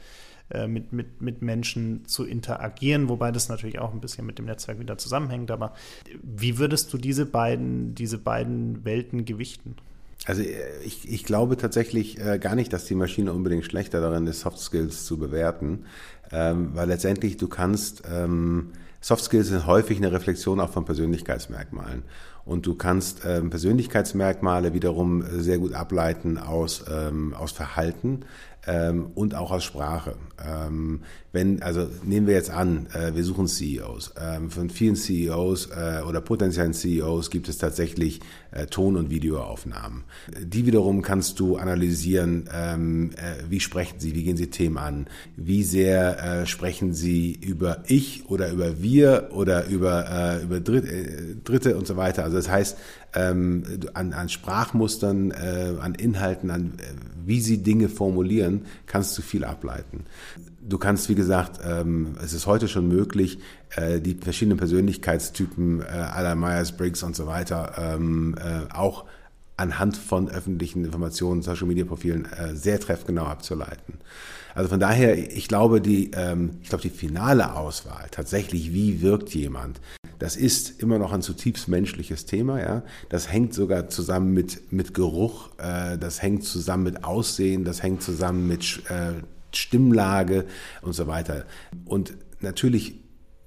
äh, 0.50 0.68
mit, 0.68 0.94
mit, 0.94 1.22
mit 1.22 1.42
Menschen 1.42 2.06
zu 2.06 2.24
interagieren, 2.24 3.10
wobei 3.10 3.32
das 3.32 3.50
natürlich 3.50 3.80
auch 3.80 3.94
ein 3.94 4.00
bisschen 4.00 4.26
mit 4.26 4.38
dem 4.38 4.46
Netzwerk 4.46 4.80
wieder 4.80 4.98
zusammenhängt. 4.98 5.52
Aber 5.52 5.74
wie 6.22 6.58
würdest 6.58 6.94
du 6.94 6.98
diese 6.98 7.26
beiden, 7.26 7.96
diese 7.96 8.18
beiden 8.18 8.86
Welten 8.86 9.26
gewichten? 9.26 9.76
Also 10.26 10.42
äh, 10.42 10.56
ich, 10.86 11.10
ich 11.12 11.24
glaube 11.26 11.58
tatsächlich 11.58 12.20
äh, 12.20 12.40
gar 12.40 12.56
nicht, 12.56 12.72
dass 12.72 12.86
die 12.86 12.96
Maschine 12.96 13.34
unbedingt 13.34 13.66
schlechter 13.66 14.00
darin 14.00 14.26
ist, 14.28 14.42
Soft 14.42 14.60
Skills 14.60 15.06
zu 15.06 15.18
bewerten, 15.18 15.86
ähm, 16.32 16.72
weil 16.74 16.88
letztendlich 16.88 17.38
du 17.38 17.48
kannst 17.48 18.04
ähm, 18.10 18.72
Soft 19.02 19.24
Skills 19.24 19.48
sind 19.48 19.68
häufig 19.68 19.98
eine 19.98 20.12
Reflexion 20.12 20.60
auch 20.60 20.70
von 20.70 20.86
Persönlichkeitsmerkmalen. 20.86 22.04
Und 22.46 22.66
du 22.66 22.76
kannst 22.76 23.22
ähm, 23.26 23.50
Persönlichkeitsmerkmale 23.50 24.74
wiederum 24.74 25.22
äh, 25.22 25.42
sehr 25.42 25.58
gut 25.58 25.74
ableiten 25.74 26.38
aus, 26.38 26.86
ähm, 26.90 27.34
aus 27.34 27.52
Verhalten 27.52 28.22
ähm, 28.68 29.12
und 29.16 29.34
auch 29.34 29.52
aus 29.52 29.64
Sprache. 29.64 30.16
Ähm, 30.46 31.02
wenn, 31.32 31.62
also 31.62 31.88
nehmen 32.04 32.28
wir 32.28 32.36
jetzt 32.36 32.50
an, 32.50 32.88
äh, 32.94 33.16
wir 33.16 33.24
suchen 33.24 33.48
CEOs. 33.48 34.14
Ähm, 34.20 34.52
von 34.52 34.70
vielen 34.70 34.96
CEOs 34.96 35.68
äh, 35.68 36.02
oder 36.08 36.22
potenziellen 36.22 36.74
CEOs 36.74 37.30
gibt 37.30 37.50
es 37.50 37.58
tatsächlich 37.58 38.20
äh, 38.52 38.68
Ton- 38.68 38.98
und 38.98 39.10
Videoaufnahmen. 39.10 40.04
Die 40.40 40.66
wiederum 40.66 41.02
kannst 41.02 41.40
du 41.40 41.58
analysieren, 41.58 42.50
ähm, 42.54 43.12
äh, 43.16 43.44
wie 43.50 43.60
sprechen 43.60 44.00
sie, 44.00 44.16
wie 44.16 44.24
gehen 44.24 44.38
sie 44.38 44.50
Themen 44.50 44.78
an, 44.78 45.08
wie 45.36 45.64
sehr 45.64 46.24
äh, 46.24 46.46
sprechen 46.46 46.94
sie 46.94 47.34
über 47.34 47.84
ich 47.88 48.30
oder 48.30 48.52
über 48.52 48.82
wir 48.82 49.30
oder 49.32 49.66
über, 49.68 50.40
äh, 50.40 50.44
über 50.44 50.60
Dritte 50.60 51.78
und 51.78 51.88
so 51.88 51.98
weiter. 51.98 52.24
Also 52.24 52.38
das 52.38 52.50
heißt, 52.50 52.78
ähm, 53.18 53.64
an, 53.94 54.14
an 54.14 54.30
Sprachmustern, 54.30 55.32
an 55.32 55.96
Inhalten, 55.96 56.52
an 56.52 56.74
wie 57.28 57.42
sie 57.42 57.62
Dinge 57.62 57.90
formulieren, 57.90 58.66
kannst 58.86 59.18
du 59.18 59.22
viel 59.22 59.44
ableiten. 59.44 60.06
Du 60.62 60.78
kannst, 60.78 61.10
wie 61.10 61.16
gesagt, 61.16 61.60
ähm, 61.64 62.16
es 62.24 62.34
ist 62.34 62.48
heute 62.48 62.68
schon 62.68 62.88
möglich, 62.88 63.40
äh, 63.76 64.00
die 64.00 64.16
verschiedenen 64.16 64.58
Persönlichkeitstypen 64.58 65.82
äh, 65.82 65.86
aller 65.86 66.36
Myers-Briggs 66.36 67.04
und 67.04 67.16
so 67.16 67.28
weiter 67.28 67.74
ähm, 67.78 68.36
äh, 68.38 68.74
auch 68.74 69.06
anhand 69.58 69.98
von 69.98 70.30
öffentlichen 70.30 70.86
Informationen, 70.86 71.42
Social 71.42 71.68
Media 71.68 71.86
Profilen 71.86 72.26
äh, 72.26 72.56
sehr 72.56 72.80
treffgenau 72.80 73.26
abzuleiten. 73.26 73.96
Also 74.56 74.70
von 74.70 74.80
daher, 74.80 75.18
ich 75.18 75.48
glaube, 75.48 75.82
die, 75.82 76.12
ähm, 76.16 76.52
ich 76.64 76.70
glaube, 76.70 76.82
die 76.82 76.90
finale 76.90 77.56
Auswahl, 77.56 78.08
tatsächlich, 78.12 78.74
wie 78.74 79.02
wirkt 79.02 79.34
jemand, 79.36 79.80
das 80.20 80.36
ist 80.36 80.82
immer 80.82 80.98
noch 81.00 81.14
ein 81.14 81.22
zutiefst 81.22 81.68
menschliches 81.68 82.26
Thema, 82.26 82.60
ja. 82.60 82.84
Das 83.10 83.32
hängt 83.32 83.54
sogar 83.54 83.90
zusammen 83.90 84.34
mit, 84.34 84.72
mit 84.72 84.94
Geruch, 84.94 85.50
äh, 85.58 85.98
das 85.98 86.22
hängt 86.22 86.44
zusammen 86.44 86.84
mit 86.84 87.04
Aussehen, 87.04 87.64
das 87.64 87.84
hängt 87.84 88.02
zusammen 88.02 88.48
mit 88.48 88.82
äh, 88.90 89.14
Stimmlage 89.54 90.46
und 90.82 90.94
so 90.94 91.08
weiter. 91.08 91.46
Und 91.86 92.18
natürlich 92.42 93.00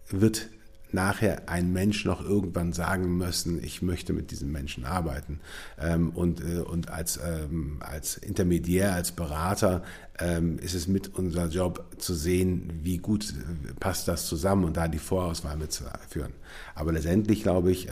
wird 0.09 0.49
nachher 0.95 1.49
ein 1.49 1.73
Mensch 1.73 2.05
noch 2.05 2.25
irgendwann 2.25 2.73
sagen 2.73 3.17
müssen, 3.17 3.63
ich 3.63 3.83
möchte 3.83 4.13
mit 4.13 4.31
diesem 4.31 4.53
Menschen 4.53 4.85
arbeiten. 4.85 5.41
Ähm, 5.79 6.11
und, 6.11 6.41
äh, 6.41 6.61
und 6.61 6.91
als, 6.91 7.19
ähm, 7.25 7.79
als 7.81 8.17
Intermediär, 8.17 8.95
als 8.95 9.13
Berater 9.13 9.83
ähm, 10.19 10.59
ist 10.59 10.75
es 10.75 10.89
mit 10.89 11.15
unser 11.15 11.49
Job 11.49 11.87
zu 11.99 12.15
sehen, 12.15 12.81
wie 12.83 12.99
gut 12.99 13.35
passt 13.79 14.09
das 14.09 14.27
zusammen 14.27 14.65
und 14.65 14.77
da 14.77 14.89
die 14.89 14.99
Vorauswahl 14.99 15.57
mitzuführen. 15.57 16.33
Aber 16.75 16.93
letztendlich, 16.93 17.43
glaube 17.43 17.71
ich, 17.71 17.89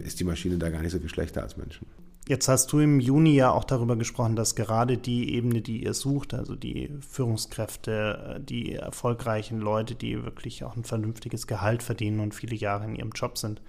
ist 0.00 0.20
die 0.20 0.24
Maschine 0.24 0.58
da 0.58 0.68
gar 0.70 0.82
nicht 0.82 0.92
so 0.92 0.98
viel 0.98 1.08
schlechter 1.08 1.42
als 1.42 1.56
Menschen. 1.56 1.86
Jetzt 2.28 2.48
hast 2.48 2.70
du 2.72 2.78
im 2.78 3.00
Juni 3.00 3.34
ja 3.34 3.50
auch 3.50 3.64
darüber 3.64 3.96
gesprochen, 3.96 4.36
dass 4.36 4.54
gerade 4.54 4.98
die 4.98 5.34
Ebene, 5.34 5.62
die 5.62 5.82
ihr 5.82 5.94
sucht, 5.94 6.34
also 6.34 6.54
die 6.54 6.90
Führungskräfte, 7.00 8.40
die 8.46 8.74
erfolgreichen 8.74 9.58
Leute, 9.58 9.94
die 9.94 10.22
wirklich 10.22 10.62
auch 10.64 10.76
ein 10.76 10.84
vernünftiges 10.84 11.46
Gehalt 11.46 11.82
verdienen 11.82 12.20
und 12.20 12.34
viele 12.34 12.54
Jahre 12.54 12.84
in 12.84 12.94
ihrem 12.94 13.10
Job 13.10 13.38
sind, 13.38 13.62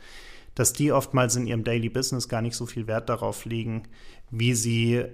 dass 0.53 0.73
die 0.73 0.91
oftmals 0.91 1.35
in 1.37 1.47
ihrem 1.47 1.63
Daily 1.63 1.89
Business 1.89 2.27
gar 2.27 2.41
nicht 2.41 2.55
so 2.55 2.65
viel 2.65 2.87
Wert 2.87 3.09
darauf 3.09 3.45
legen, 3.45 3.83
wie 4.29 4.53
sie 4.53 5.05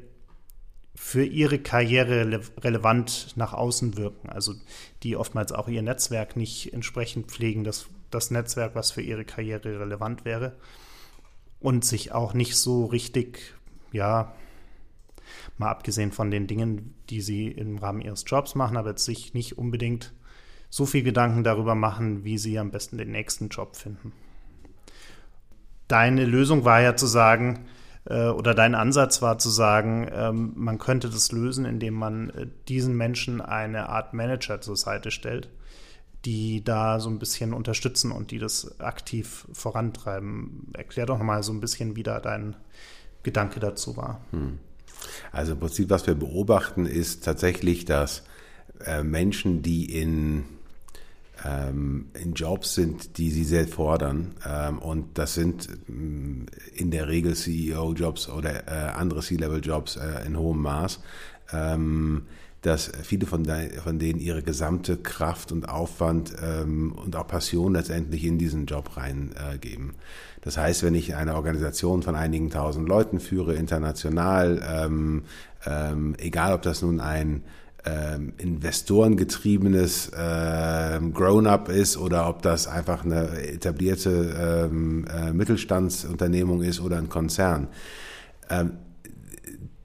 für 0.96 1.24
ihre 1.24 1.60
Karriere 1.60 2.42
relevant 2.58 3.34
nach 3.36 3.54
außen 3.54 3.98
wirken. 3.98 4.30
Also 4.30 4.56
die 5.04 5.16
oftmals 5.16 5.52
auch 5.52 5.68
ihr 5.68 5.84
Netzwerk 5.84 6.36
nicht 6.36 6.74
entsprechend 6.74 7.32
pflegen, 7.32 7.64
das, 7.64 7.86
das 8.10 8.32
Netzwerk, 8.32 8.74
was 8.74 8.92
für 8.92 9.02
ihre 9.02 9.24
Karriere 9.24 9.80
relevant 9.80 10.26
wäre 10.26 10.56
und 11.60 11.86
sich 11.86 12.12
auch 12.12 12.34
nicht 12.34 12.56
so 12.56 12.86
richtig, 12.86 13.56
ja, 13.92 14.34
mal 15.58 15.70
abgesehen 15.70 16.12
von 16.12 16.32
den 16.32 16.48
Dingen, 16.48 16.94
die 17.10 17.22
sie 17.22 17.48
im 17.48 17.78
Rahmen 17.78 18.02
ihres 18.02 18.24
Jobs 18.28 18.56
machen, 18.56 18.78
aber 18.78 18.98
sich 18.98 19.34
nicht 19.34 19.58
unbedingt 19.58 20.14
so 20.70 20.86
viel 20.86 21.04
Gedanken 21.04 21.44
darüber 21.44 21.76
machen, 21.76 22.24
wie 22.24 22.38
sie 22.38 22.60
am 22.60 22.72
besten 22.72 22.98
den 22.98 23.12
nächsten 23.12 23.50
Job 23.50 23.76
finden. 23.76 24.12
Deine 25.88 26.26
Lösung 26.26 26.66
war 26.66 26.82
ja 26.82 26.96
zu 26.96 27.06
sagen, 27.08 27.66
äh, 28.06 28.28
oder 28.28 28.54
dein 28.54 28.76
Ansatz 28.76 29.22
war 29.22 29.38
zu 29.38 29.50
sagen, 29.50 30.08
ähm, 30.12 30.54
man 30.56 30.78
könnte 30.78 31.10
das 31.10 31.32
lösen, 31.32 31.66
indem 31.66 31.94
man 31.94 32.30
äh, 32.32 32.48
diesen 32.68 32.96
Menschen 32.96 33.42
eine 33.42 33.90
Art 33.90 34.14
Manager 34.14 34.60
zur 34.62 34.76
Seite 34.76 35.12
stellt, 35.12 35.50
die 36.26 36.64
da 36.64 37.00
so 37.00 37.10
ein 37.10 37.20
bisschen 37.20 37.54
unterstützen 37.54 38.12
und 38.12 38.32
die 38.32 38.40
das 38.40 38.80
aktiv 38.80 39.48
vorantreiben. 39.54 40.68
Erklär 40.74 41.06
doch 41.06 41.20
mal 41.20 41.44
so 41.44 41.54
ein 41.54 41.60
bisschen, 41.60 41.96
wie 41.96 42.04
da 42.04 42.20
dein 42.20 42.56
Gedanke 43.24 43.60
dazu 43.60 43.98
war. 43.98 44.22
Hm. 44.32 44.60
Also 45.32 45.54
im 45.54 45.60
Prinzip, 45.60 45.90
was 45.90 46.08
wir 46.08 46.16
beobachten, 46.16 46.86
ist 46.86 47.24
tatsächlich, 47.24 47.86
dass 47.86 48.24
äh, 48.86 49.04
Menschen, 49.04 49.62
die 49.62 50.00
in, 50.00 50.46
ähm, 51.46 52.08
in 52.14 52.34
Jobs 52.34 52.74
sind, 52.74 53.18
die 53.18 53.32
sie 53.32 53.44
sehr 53.44 53.68
fordern, 53.68 54.36
ähm, 54.46 54.80
und 54.80 55.18
das 55.18 55.34
sind 55.34 55.70
ähm, 55.88 56.48
in 56.74 56.92
der 56.92 57.08
Regel 57.08 57.36
CEO-Jobs 57.36 58.30
oder 58.30 58.68
äh, 58.68 58.92
andere 58.92 59.22
C-Level-Jobs 59.22 59.98
äh, 59.98 60.26
in 60.26 60.38
hohem 60.38 60.62
Maß, 60.62 61.00
ähm, 61.54 62.24
dass 62.68 62.92
viele 63.04 63.26
von, 63.26 63.44
de, 63.44 63.80
von 63.80 63.98
denen 63.98 64.20
ihre 64.20 64.44
gesamte 64.44 64.98
Kraft 64.98 65.52
und 65.52 65.70
Aufwand 65.70 66.34
ähm, 66.44 66.92
und 66.92 67.16
auch 67.16 67.28
Passion 67.28 67.74
letztendlich 67.74 68.26
in 68.26 68.38
diesen 68.38 68.66
Job 68.66 68.98
reingeben. 68.98 69.90
Äh, 69.90 69.94
das 70.42 70.58
heißt, 70.58 70.84
wenn 70.84 70.94
ich 70.94 71.16
eine 71.16 71.36
Organisation 71.36 72.04
von 72.04 72.16
einigen 72.16 72.50
tausend 72.50 72.88
Leuten 72.88 73.20
führe, 73.20 73.56
international, 73.56 74.62
ähm, 74.68 75.24
ähm, 75.66 76.16
egal 76.20 76.54
ob 76.54 76.62
das 76.62 76.82
nun 76.82 77.00
ein 77.00 77.44
ähm, 77.86 78.34
investorengetriebenes 78.38 80.10
äh, 80.10 81.00
Grown-up 81.14 81.70
ist 81.70 81.96
oder 81.98 82.28
ob 82.28 82.42
das 82.42 82.68
einfach 82.68 83.06
eine 83.06 83.30
etablierte 83.42 84.68
ähm, 84.70 85.06
äh, 85.08 85.32
Mittelstandsunternehmung 85.32 86.64
ist 86.64 86.82
oder 86.82 86.98
ein 86.98 87.08
Konzern. 87.08 87.70
Ähm, 88.50 88.74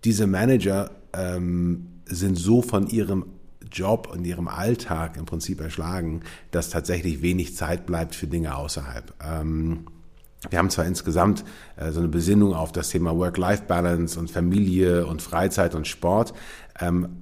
diese 0.04 0.26
Manager 0.26 0.90
ähm, 1.12 1.91
sind 2.14 2.36
so 2.36 2.62
von 2.62 2.86
ihrem 2.88 3.26
Job 3.70 4.08
und 4.12 4.24
ihrem 4.24 4.48
Alltag 4.48 5.16
im 5.16 5.24
Prinzip 5.24 5.60
erschlagen, 5.60 6.20
dass 6.50 6.70
tatsächlich 6.70 7.22
wenig 7.22 7.56
Zeit 7.56 7.86
bleibt 7.86 8.14
für 8.14 8.26
Dinge 8.26 8.56
außerhalb. 8.56 9.14
Ähm, 9.24 9.86
wir 10.50 10.58
haben 10.58 10.70
zwar 10.70 10.86
insgesamt 10.86 11.44
äh, 11.76 11.92
so 11.92 12.00
eine 12.00 12.08
Besinnung 12.08 12.52
auf 12.52 12.72
das 12.72 12.88
Thema 12.88 13.16
Work-Life-Balance 13.16 14.18
und 14.18 14.30
Familie 14.30 15.06
und 15.06 15.22
Freizeit 15.22 15.74
und 15.74 15.86
Sport, 15.86 16.34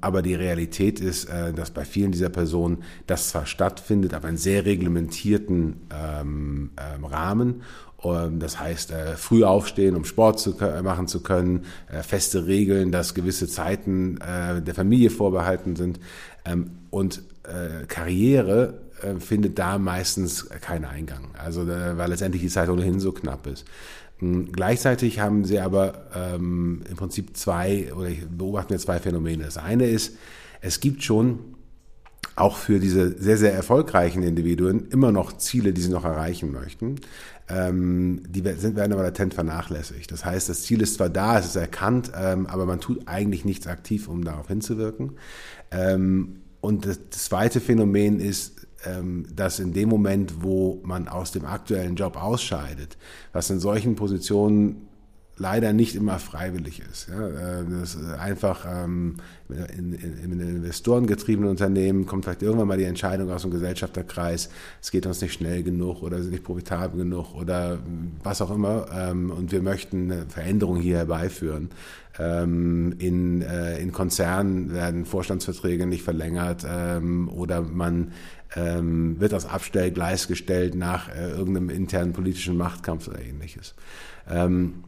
aber 0.01 0.23
die 0.23 0.35
Realität 0.35 1.01
ist, 1.01 1.25
äh, 1.27 1.53
dass 1.53 1.71
bei 1.71 1.85
vielen 1.85 2.13
dieser 2.13 2.29
Personen 2.29 2.79
das 3.07 3.29
zwar 3.31 3.47
stattfindet, 3.47 4.15
aber 4.15 4.29
in 4.29 4.37
sehr 4.37 4.65
reglementierten 4.65 5.81
ähm, 5.93 6.71
ähm, 6.77 7.05
Rahmen 7.05 7.63
ähm, 8.03 8.39
das 8.39 8.59
heißt, 8.59 8.93
äh, 8.93 9.17
früh 9.17 9.45
aufstehen, 9.45 9.95
um 9.95 10.05
Sport 10.05 10.41
zu 10.41 10.57
machen 10.83 11.07
zu 11.07 11.23
können, 11.23 11.67
äh, 11.93 12.03
feste 12.03 12.47
Regeln, 12.47 12.93
dass 12.93 13.15
gewisse 13.15 13.47
Zeiten 13.47 14.19
der 14.19 14.75
Familie 14.75 15.11
vorbehalten 15.11 15.77
sind. 15.77 16.01
Ähm, 16.45 16.71
und 16.91 17.23
Karriere 17.89 18.75
findet 19.19 19.59
da 19.59 19.79
meistens 19.79 20.49
keinen 20.61 20.85
Eingang. 20.85 21.31
Also, 21.37 21.67
weil 21.67 22.11
letztendlich 22.11 22.43
die 22.43 22.49
Zeit 22.49 22.69
ohnehin 22.69 23.01
so 23.01 23.13
knapp 23.13 23.47
ist. 23.47 23.65
Gleichzeitig 24.21 25.21
haben 25.21 25.45
sie 25.45 25.61
aber 25.61 26.07
ähm, 26.15 26.83
im 26.89 26.97
Prinzip 26.97 27.37
zwei, 27.37 27.93
oder 27.95 28.09
ich 28.09 28.27
beobachte 28.27 28.75
mir 28.75 28.79
zwei 28.79 28.99
Phänomene. 28.99 29.45
Das 29.45 29.57
eine 29.57 29.87
ist, 29.87 30.17
es 30.61 30.81
gibt 30.81 31.03
schon 31.03 31.39
auch 32.37 32.57
für 32.57 32.79
diese 32.79 33.19
sehr, 33.19 33.37
sehr 33.37 33.53
erfolgreichen 33.53 34.23
Individuen 34.23 34.89
immer 34.91 35.13
noch 35.13 35.37
Ziele, 35.37 35.73
die 35.73 35.81
sie 35.81 35.91
noch 35.91 36.05
erreichen 36.05 36.53
möchten. 36.53 36.97
Ähm, 37.49 38.23
die 38.29 38.43
sind, 38.57 38.77
werden 38.77 38.93
aber 38.93 39.03
latent 39.03 39.35
vernachlässigt. 39.35 40.13
Das 40.13 40.25
heißt, 40.25 40.49
das 40.49 40.63
Ziel 40.63 40.81
ist 40.83 40.95
zwar 40.95 41.09
da, 41.09 41.39
es 41.39 41.47
ist 41.47 41.57
erkannt, 41.57 42.13
ähm, 42.15 42.47
aber 42.47 42.67
man 42.67 42.81
tut 42.81 43.09
eigentlich 43.09 43.45
nichts 43.45 43.67
aktiv, 43.67 44.09
um 44.09 44.25
darauf 44.25 44.49
hinzuwirken. 44.49 45.13
Ähm, 45.71 46.37
und 46.61 46.87
das, 46.87 46.99
zweite 47.11 47.61
Phänomen 47.61 48.21
ist, 48.21 48.60
dass 49.35 49.59
in 49.59 49.73
dem 49.73 49.89
Moment, 49.89 50.43
wo 50.43 50.81
man 50.85 51.09
aus 51.09 51.33
dem 51.33 51.45
aktuellen 51.45 51.97
Job 51.97 52.17
ausscheidet, 52.17 52.97
was 53.33 53.51
in 53.51 53.61
solchen 53.61 53.95
Positionen 53.97 54.89
leider 55.41 55.73
nicht 55.73 55.97
immer 55.97 56.19
freiwillig 56.19 56.83
ist. 56.93 57.09
Ja, 57.09 57.29
äh, 57.29 57.65
das 57.69 57.95
ist 57.95 58.05
einfach 58.13 58.67
ähm, 58.71 59.17
in, 59.49 59.95
in, 59.95 60.33
in 60.33 60.41
investorengetriebenen 60.41 61.51
Unternehmen 61.51 62.05
kommt 62.05 62.25
vielleicht 62.25 62.43
irgendwann 62.43 62.69
mal 62.69 62.77
die 62.77 62.85
Entscheidung 62.85 63.31
aus 63.31 63.43
dem 63.43 63.51
Gesellschafterkreis, 63.51 64.51
es 64.83 64.91
geht 64.91 65.07
uns 65.07 65.23
nicht 65.23 65.33
schnell 65.33 65.63
genug 65.63 66.03
oder 66.03 66.21
sind 66.21 66.33
nicht 66.33 66.45
profitabel 66.45 66.99
genug 66.99 67.35
oder 67.35 67.79
was 68.23 68.43
auch 68.43 68.51
immer 68.51 68.87
ähm, 68.95 69.31
und 69.31 69.51
wir 69.51 69.63
möchten 69.63 70.13
eine 70.13 70.27
Veränderung 70.27 70.77
hier 70.77 70.99
herbeiführen. 70.99 71.71
Ähm, 72.19 72.95
in, 72.99 73.41
äh, 73.41 73.79
in 73.79 73.93
Konzernen 73.93 74.75
werden 74.75 75.07
Vorstandsverträge 75.07 75.87
nicht 75.87 76.03
verlängert 76.03 76.67
ähm, 76.69 77.31
oder 77.31 77.63
man 77.63 78.13
ähm, 78.57 79.19
wird 79.19 79.33
aufs 79.33 79.47
Abstellgleis 79.47 80.29
gestellt 80.29 80.75
nach 80.75 81.09
äh, 81.09 81.31
irgendeinem 81.31 81.71
internen 81.71 82.13
politischen 82.13 82.59
Machtkampf 82.59 83.09
oder 83.09 83.23
ähnliches. 83.23 83.75
Ähm, 84.29 84.85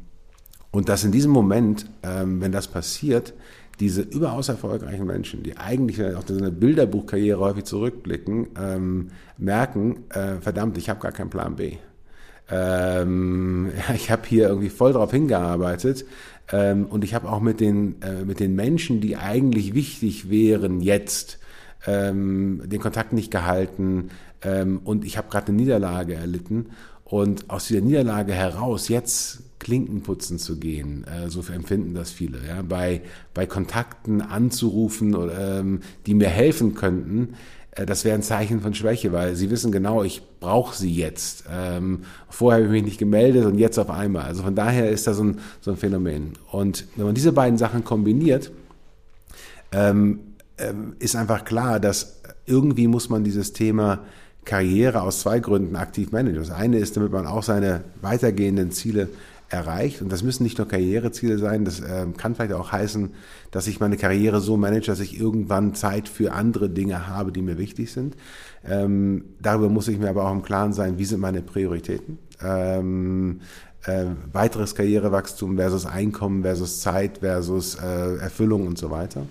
und 0.73 0.89
dass 0.89 1.05
in 1.05 1.13
diesem 1.13 1.31
Moment, 1.31 1.87
ähm, 2.03 2.41
wenn 2.41 2.51
das 2.51 2.67
passiert, 2.67 3.35
diese 3.79 4.03
überaus 4.03 4.49
erfolgreichen 4.49 5.07
Menschen, 5.07 5.43
die 5.43 5.57
eigentlich 5.57 6.03
auf 6.15 6.29
eine 6.29 6.51
Bilderbuchkarriere 6.51 7.39
häufig 7.39 7.65
zurückblicken, 7.65 8.49
ähm, 8.59 9.09
merken, 9.39 10.05
äh, 10.11 10.41
verdammt, 10.41 10.79
ich 10.79 10.89
habe 10.89 11.01
gar 11.01 11.13
keinen 11.13 11.31
Plan 11.31 11.57
B. 11.57 11.75
Ähm, 12.51 13.71
ich 13.95 14.11
habe 14.11 14.23
hier 14.27 14.49
irgendwie 14.49 14.71
voll 14.71 14.93
drauf 14.95 15.11
hingearbeitet 15.11 16.07
ähm, 16.51 16.87
und 16.87 17.05
ich 17.05 17.15
habe 17.15 17.31
auch 17.31 17.41
mit 17.41 17.61
den, 17.61 18.01
äh, 18.03 18.25
mit 18.25 18.41
den 18.41 18.55
Menschen, 18.55 19.01
die 19.01 19.17
eigentlich 19.17 19.75
wichtig 19.75 20.31
wären 20.31 20.81
jetzt, 20.81 21.39
ähm, 21.87 22.63
den 22.65 22.81
Kontakt 22.81 23.13
nicht 23.13 23.31
gehalten 23.31 24.11
ähm, 24.43 24.81
und 24.85 25.05
ich 25.05 25.19
habe 25.19 25.29
gerade 25.29 25.49
eine 25.49 25.57
Niederlage 25.57 26.15
erlitten 26.15 26.67
und 27.13 27.51
aus 27.51 27.67
dieser 27.67 27.83
Niederlage 27.83 28.33
heraus 28.33 28.89
jetzt 28.89 29.41
Klinken 29.59 30.03
putzen 30.03 30.39
zu 30.39 30.59
gehen, 30.59 31.05
äh, 31.05 31.29
so 31.29 31.43
empfinden 31.53 31.93
das 31.93 32.11
viele, 32.11 32.39
ja, 32.49 32.63
bei, 32.63 33.03
bei 33.35 33.45
Kontakten 33.45 34.23
anzurufen, 34.23 35.15
oder, 35.15 35.59
ähm, 35.59 35.81
die 36.07 36.15
mir 36.15 36.31
helfen 36.31 36.75
könnten, 36.75 37.35
äh, 37.73 37.85
das 37.85 38.07
wäre 38.07 38.15
ein 38.15 38.23
Zeichen 38.23 38.63
von 38.63 38.73
Schwäche, 38.73 39.13
weil 39.13 39.37
sie 39.37 39.51
wissen 39.51 39.71
genau, 39.71 40.03
ich 40.03 40.23
brauche 40.41 40.75
sie 40.75 40.91
jetzt. 40.91 41.45
Ähm, 41.53 42.05
vorher 42.31 42.65
habe 42.65 42.75
ich 42.75 42.83
mich 42.83 42.93
nicht 42.93 42.99
gemeldet 42.99 43.45
und 43.45 43.59
jetzt 43.59 43.79
auf 43.79 43.91
einmal. 43.91 44.25
Also 44.25 44.43
von 44.43 44.55
daher 44.55 44.89
ist 44.89 45.07
das 45.07 45.19
so 45.19 45.25
ein, 45.25 45.39
so 45.61 45.71
ein 45.71 45.77
Phänomen. 45.77 46.33
Und 46.51 46.87
wenn 46.97 47.05
man 47.05 47.15
diese 47.15 47.33
beiden 47.33 47.59
Sachen 47.59 47.85
kombiniert, 47.85 48.51
ähm, 49.71 50.21
ähm, 50.57 50.97
ist 50.99 51.15
einfach 51.15 51.45
klar, 51.45 51.79
dass 51.79 52.23
irgendwie 52.47 52.87
muss 52.87 53.11
man 53.11 53.23
dieses 53.23 53.53
Thema 53.53 54.01
Karriere 54.45 55.03
aus 55.03 55.21
zwei 55.21 55.39
Gründen 55.39 55.77
aktiv 55.77 56.11
managen. 56.13 56.41
Das 56.41 56.51
eine 56.51 56.79
ist, 56.79 56.97
damit 56.97 57.13
man 57.13 57.27
auch 57.27 57.43
seine 57.43 57.85
weitergehenden 58.01 58.73
Ziele 58.73 59.09
erreicht. 59.53 60.03
Und 60.03 60.11
das 60.11 60.23
müssen 60.23 60.43
nicht 60.43 60.59
nur 60.59 60.67
Karriereziele 60.67 61.39
sein, 61.39 61.65
das 61.65 61.81
äh, 61.81 62.07
kann 62.17 62.35
vielleicht 62.35 62.55
auch 62.55 62.73
heißen, 62.73 63.11
dass 63.51 63.67
ich 63.67 63.81
meine 63.81 63.97
Karriere 63.97 64.41
so 64.41 64.57
manage, 64.57 64.87
dass 64.87 65.01
ich 65.01 65.19
irgendwann 65.19 65.75
Zeit 65.75 66.09
für 66.09 66.33
andere 66.33 66.71
Dinge 66.71 67.07
habe, 67.07 67.33
die 67.33 67.43
mir 67.43 67.59
wichtig 67.59 67.93
sind. 67.93 68.17
Ähm, 68.65 69.25
darüber 69.41 69.69
muss 69.69 69.89
ich 69.89 69.99
mir 69.99 70.09
aber 70.09 70.25
auch 70.25 70.33
im 70.33 70.43
Klaren 70.43 70.73
sein, 70.73 70.99
wie 70.99 71.05
sind 71.05 71.21
meine 71.21 71.43
Prioritäten. 71.43 72.19
Ähm, 72.43 73.41
äh, 73.85 74.07
weiteres 74.33 74.75
Karrierewachstum 74.75 75.57
versus 75.57 75.87
Einkommen 75.87 76.43
versus 76.43 76.81
Zeit 76.81 77.19
versus 77.19 77.75
äh, 77.77 78.17
Erfüllung 78.17 78.67
und 78.67 78.79
so 78.79 78.91
weiter. 78.91 79.27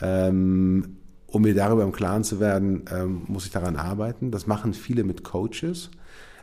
Ähm, 0.00 0.97
um 1.28 1.42
mir 1.42 1.54
darüber 1.54 1.84
im 1.84 1.92
Klaren 1.92 2.24
zu 2.24 2.40
werden, 2.40 2.84
ähm, 2.90 3.22
muss 3.28 3.44
ich 3.44 3.50
daran 3.50 3.76
arbeiten. 3.76 4.30
Das 4.30 4.46
machen 4.46 4.74
viele 4.74 5.04
mit 5.04 5.24
Coaches. 5.24 5.90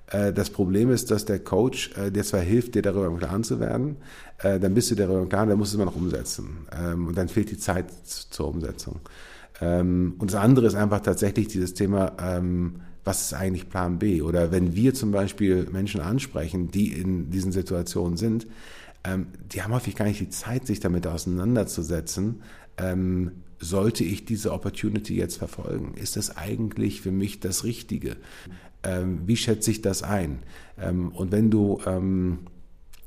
Äh, 0.08 0.34
das 0.34 0.50
Problem 0.50 0.92
ist, 0.92 1.12
dass 1.12 1.26
der 1.26 1.40
Coach 1.40 1.92
äh, 1.98 2.12
dir 2.12 2.24
zwar 2.24 2.42
hilft, 2.42 2.76
dir 2.76 2.82
darüber 2.82 3.08
im 3.08 3.18
Klaren 3.18 3.44
zu 3.44 3.60
werden, 3.60 3.98
äh, 4.40 4.60
dann 4.60 4.74
bist 4.74 4.92
du 4.92 4.96
darüber 4.96 5.22
im 5.22 5.30
Klaren, 5.30 5.50
dann 5.50 5.58
musst 5.58 5.74
du 5.74 5.78
es 5.78 5.82
immer 5.82 5.92
noch 5.92 5.98
umsetzen. 5.98 6.68
Ähm, 6.72 7.08
und 7.08 7.18
dann 7.18 7.28
fehlt 7.28 7.52
die 7.52 7.58
Zeit 7.58 7.92
zur 8.04 8.48
Umsetzung. 8.48 9.00
Ähm, 9.62 10.16
und 10.20 10.32
das 10.32 10.40
andere 10.40 10.68
ist 10.68 10.76
einfach 10.76 11.00
tatsächlich 11.00 11.48
dieses 11.48 11.74
Thema, 11.74 12.14
was 13.04 13.22
ist 13.22 13.34
eigentlich 13.34 13.70
Plan 13.70 14.00
B? 14.00 14.22
Oder 14.22 14.52
wenn 14.52 14.76
wir 14.76 14.94
zum 14.96 15.12
Beispiel 15.12 15.68
Menschen 15.72 16.02
ansprechen, 16.02 16.72
die 16.72 16.92
in 16.92 17.30
diesen 17.30 17.52
Situationen 17.52 18.18
sind, 18.18 18.48
die 19.54 19.62
haben 19.62 19.74
häufig 19.74 19.96
gar 19.96 20.06
nicht 20.06 20.20
die 20.20 20.30
Zeit, 20.30 20.66
sich 20.66 20.80
damit 20.80 21.06
auseinanderzusetzen. 21.06 22.42
Sollte 23.66 24.04
ich 24.04 24.26
diese 24.26 24.54
Opportunity 24.54 25.16
jetzt 25.16 25.38
verfolgen? 25.38 25.94
Ist 25.96 26.16
das 26.16 26.38
eigentlich 26.38 27.02
für 27.02 27.12
mich 27.12 27.40
das 27.40 27.64
Richtige? 27.64 28.18
ähm, 28.86 29.22
wie 29.26 29.36
schätze 29.36 29.72
ich 29.72 29.82
das 29.82 30.04
ein? 30.04 30.40
Ähm, 30.80 31.10
und 31.10 31.32
wenn 31.32 31.50
du 31.50 31.80
ähm, 31.86 32.40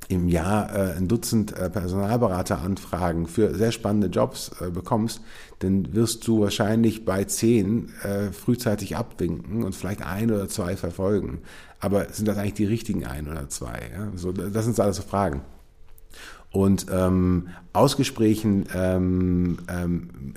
im 0.09 0.29
Jahr 0.29 0.75
äh, 0.75 0.93
ein 0.97 1.07
Dutzend 1.09 1.57
äh, 1.57 1.69
Personalberateranfragen 1.71 3.27
für 3.27 3.55
sehr 3.55 3.73
spannende 3.73 4.09
Jobs 4.09 4.51
äh, 4.61 4.71
bekommst, 4.71 5.21
dann 5.61 5.95
wirst 5.95 6.27
du 6.27 6.41
wahrscheinlich 6.41 7.05
bei 7.05 7.25
zehn 7.25 7.91
äh, 8.03 8.33
frühzeitig 8.33 8.97
abwinken 8.97 9.65
und 9.65 9.75
vielleicht 9.75 10.03
ein 10.03 10.31
oder 10.31 10.49
zwei 10.49 10.77
verfolgen. 10.77 11.41
Aber 11.81 12.11
sind 12.13 12.27
das 12.27 12.39
eigentlich 12.39 12.55
die 12.55 12.65
richtigen 12.65 13.05
ein 13.05 13.29
oder 13.29 13.49
zwei? 13.49 13.91
Ja? 13.93 14.11
So, 14.15 14.33
das 14.33 14.65
sind 14.65 14.79
alles 14.81 14.97
so 14.97 15.03
Fragen. 15.03 15.43
Und 16.51 16.87
ähm, 16.91 17.49
aus 17.73 17.97
Gesprächen 17.97 18.67
ähm, 18.75 19.59
ähm, 19.69 20.35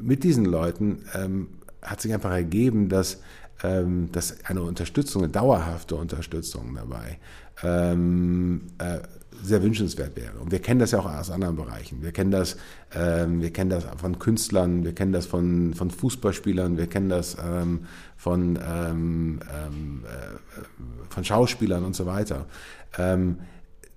mit 0.00 0.24
diesen 0.24 0.44
Leuten 0.44 1.04
ähm, 1.14 1.48
hat 1.82 2.00
sich 2.00 2.12
einfach 2.12 2.32
ergeben, 2.32 2.88
dass 2.88 3.18
ähm, 3.62 4.10
dass 4.12 4.44
eine 4.44 4.62
Unterstützung, 4.62 5.22
eine 5.22 5.32
dauerhafte 5.32 5.96
Unterstützung 5.96 6.76
dabei 6.76 7.18
ähm, 7.62 8.62
äh, 8.78 8.98
sehr 9.42 9.62
wünschenswert 9.62 10.16
wäre. 10.16 10.38
Und 10.38 10.52
wir 10.52 10.60
kennen 10.60 10.78
das 10.78 10.92
ja 10.92 11.00
auch 11.00 11.12
aus 11.12 11.30
anderen 11.30 11.56
Bereichen. 11.56 12.02
Wir 12.02 12.12
kennen 12.12 12.30
das, 12.30 12.56
ähm, 12.94 13.40
wir 13.40 13.52
kennen 13.52 13.70
das 13.70 13.84
von 13.96 14.18
Künstlern, 14.18 14.84
wir 14.84 14.94
kennen 14.94 15.12
das 15.12 15.26
von, 15.26 15.74
von 15.74 15.90
Fußballspielern, 15.90 16.76
wir 16.76 16.86
kennen 16.86 17.08
das 17.08 17.36
ähm, 17.44 17.86
von, 18.16 18.56
ähm, 18.56 19.40
ähm, 19.52 20.04
äh, 20.04 21.12
von 21.12 21.24
Schauspielern 21.24 21.84
und 21.84 21.96
so 21.96 22.06
weiter. 22.06 22.46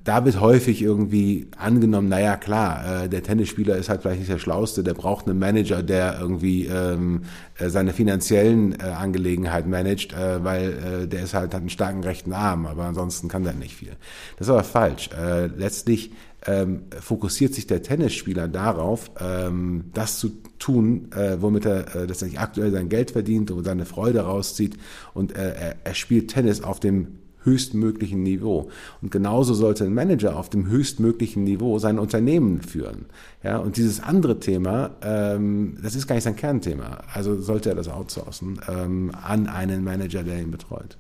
Da 0.04 0.26
wird 0.26 0.40
häufig 0.40 0.82
irgendwie 0.82 1.48
angenommen, 1.58 2.10
naja 2.10 2.36
klar, 2.36 3.04
äh, 3.04 3.10
der 3.10 3.22
Tennisspieler 3.22 3.76
ist 3.78 3.90
halt 3.90 4.02
vielleicht 4.02 4.20
nicht 4.20 4.32
der 4.32 4.40
Schlauste, 4.40 4.84
der 4.84 4.96
braucht 4.96 5.28
einen 5.28 5.38
Manager, 5.38 5.84
der 5.84 6.20
irgendwie 6.20 6.66
ähm, 6.66 7.22
äh, 7.58 7.70
seine 7.70 7.94
finanziellen 7.94 8.80
äh, 8.80 8.84
Angelegenheiten 8.84 9.70
managt, 9.70 10.14
äh, 10.14 10.44
weil 10.44 11.04
äh, 11.04 11.08
der 11.08 11.24
ist 11.24 11.34
halt 11.34 11.54
hat 11.54 11.62
einen 11.62 11.70
starken 11.70 12.04
rechten 12.04 12.34
Arm, 12.34 12.66
aber 12.66 12.86
ansonsten 12.86 13.28
kann 13.28 13.44
der 13.44 13.54
nicht 13.54 13.76
viel. 13.76 13.96
Das 14.38 14.48
ist 14.48 14.52
aber 14.52 14.64
falsch. 14.64 15.10
Äh, 15.18 15.48
letztlich 15.48 16.12
ähm, 16.48 16.84
fokussiert 17.00 17.54
sich 17.54 17.68
der 17.68 17.84
Tennisspieler 17.84 18.48
darauf, 18.48 19.12
ähm, 19.20 19.86
das 19.94 20.18
zu 20.18 20.32
tun, 20.58 21.12
äh, 21.12 21.38
womit 21.40 21.66
er 21.66 21.96
äh, 21.96 22.06
letztendlich 22.06 22.40
aktuell 22.40 22.72
sein 22.72 22.90
Geld 22.90 23.12
verdient 23.12 23.52
und 23.52 23.64
seine 23.64 23.86
Freude 23.86 24.22
rauszieht. 24.22 24.78
Und 25.14 25.36
äh, 25.36 25.54
er, 25.54 25.76
er 25.84 25.94
spielt 25.94 26.32
Tennis 26.32 26.64
auf 26.64 26.80
dem 26.80 27.20
höchstmöglichen 27.44 28.24
Niveau. 28.24 28.70
Und 29.02 29.12
genauso 29.12 29.54
sollte 29.54 29.86
ein 29.86 29.94
Manager 29.94 30.38
auf 30.38 30.50
dem 30.50 30.68
höchstmöglichen 30.68 31.44
Niveau 31.44 31.80
sein 31.80 32.00
Unternehmen 32.00 32.62
führen. 32.62 33.06
Ja, 33.44 33.58
und 33.58 33.78
dieses 33.78 34.02
andere 34.02 34.40
Thema, 34.40 34.92
ähm, 35.02 35.78
das 35.82 35.96
ist 35.96 36.08
gar 36.08 36.16
nicht 36.16 36.24
sein 36.24 36.36
Kernthema. 36.36 37.04
Also 37.14 37.42
sollte 37.42 37.70
er 37.70 37.76
das 37.76 37.88
outsourcen 37.88 38.60
ähm, 38.68 39.12
an 39.22 39.48
einen 39.48 39.84
Manager, 39.84 40.24
der 40.24 40.40
ihn 40.40 40.52
betreut. 40.52 40.98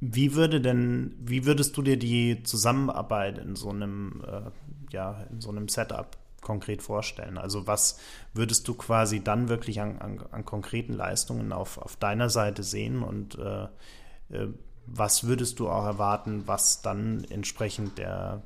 Wie 0.00 0.34
würde 0.34 0.60
denn, 0.60 1.14
wie 1.18 1.46
würdest 1.46 1.76
du 1.76 1.82
dir 1.82 1.96
die 1.96 2.42
Zusammenarbeit 2.42 3.38
in 3.38 3.56
so 3.56 3.70
einem, 3.70 4.22
äh, 4.26 4.50
ja, 4.92 5.24
in 5.30 5.40
so 5.40 5.50
einem 5.50 5.68
Setup 5.68 6.16
konkret 6.40 6.82
vorstellen? 6.82 7.38
Also 7.38 7.66
was 7.66 7.98
würdest 8.34 8.68
du 8.68 8.74
quasi 8.74 9.22
dann 9.22 9.48
wirklich 9.48 9.80
an, 9.80 9.98
an, 9.98 10.20
an 10.30 10.44
konkreten 10.44 10.92
Leistungen 10.92 11.52
auf, 11.52 11.78
auf 11.78 11.96
deiner 11.96 12.28
Seite 12.28 12.62
sehen 12.62 13.02
und 13.02 13.38
äh, 13.38 13.64
äh 14.30 14.48
was 14.86 15.24
würdest 15.26 15.58
du 15.60 15.68
auch 15.68 15.84
erwarten, 15.84 16.42
was 16.46 16.82
dann 16.82 17.24
entsprechend 17.30 17.98
der, 17.98 18.42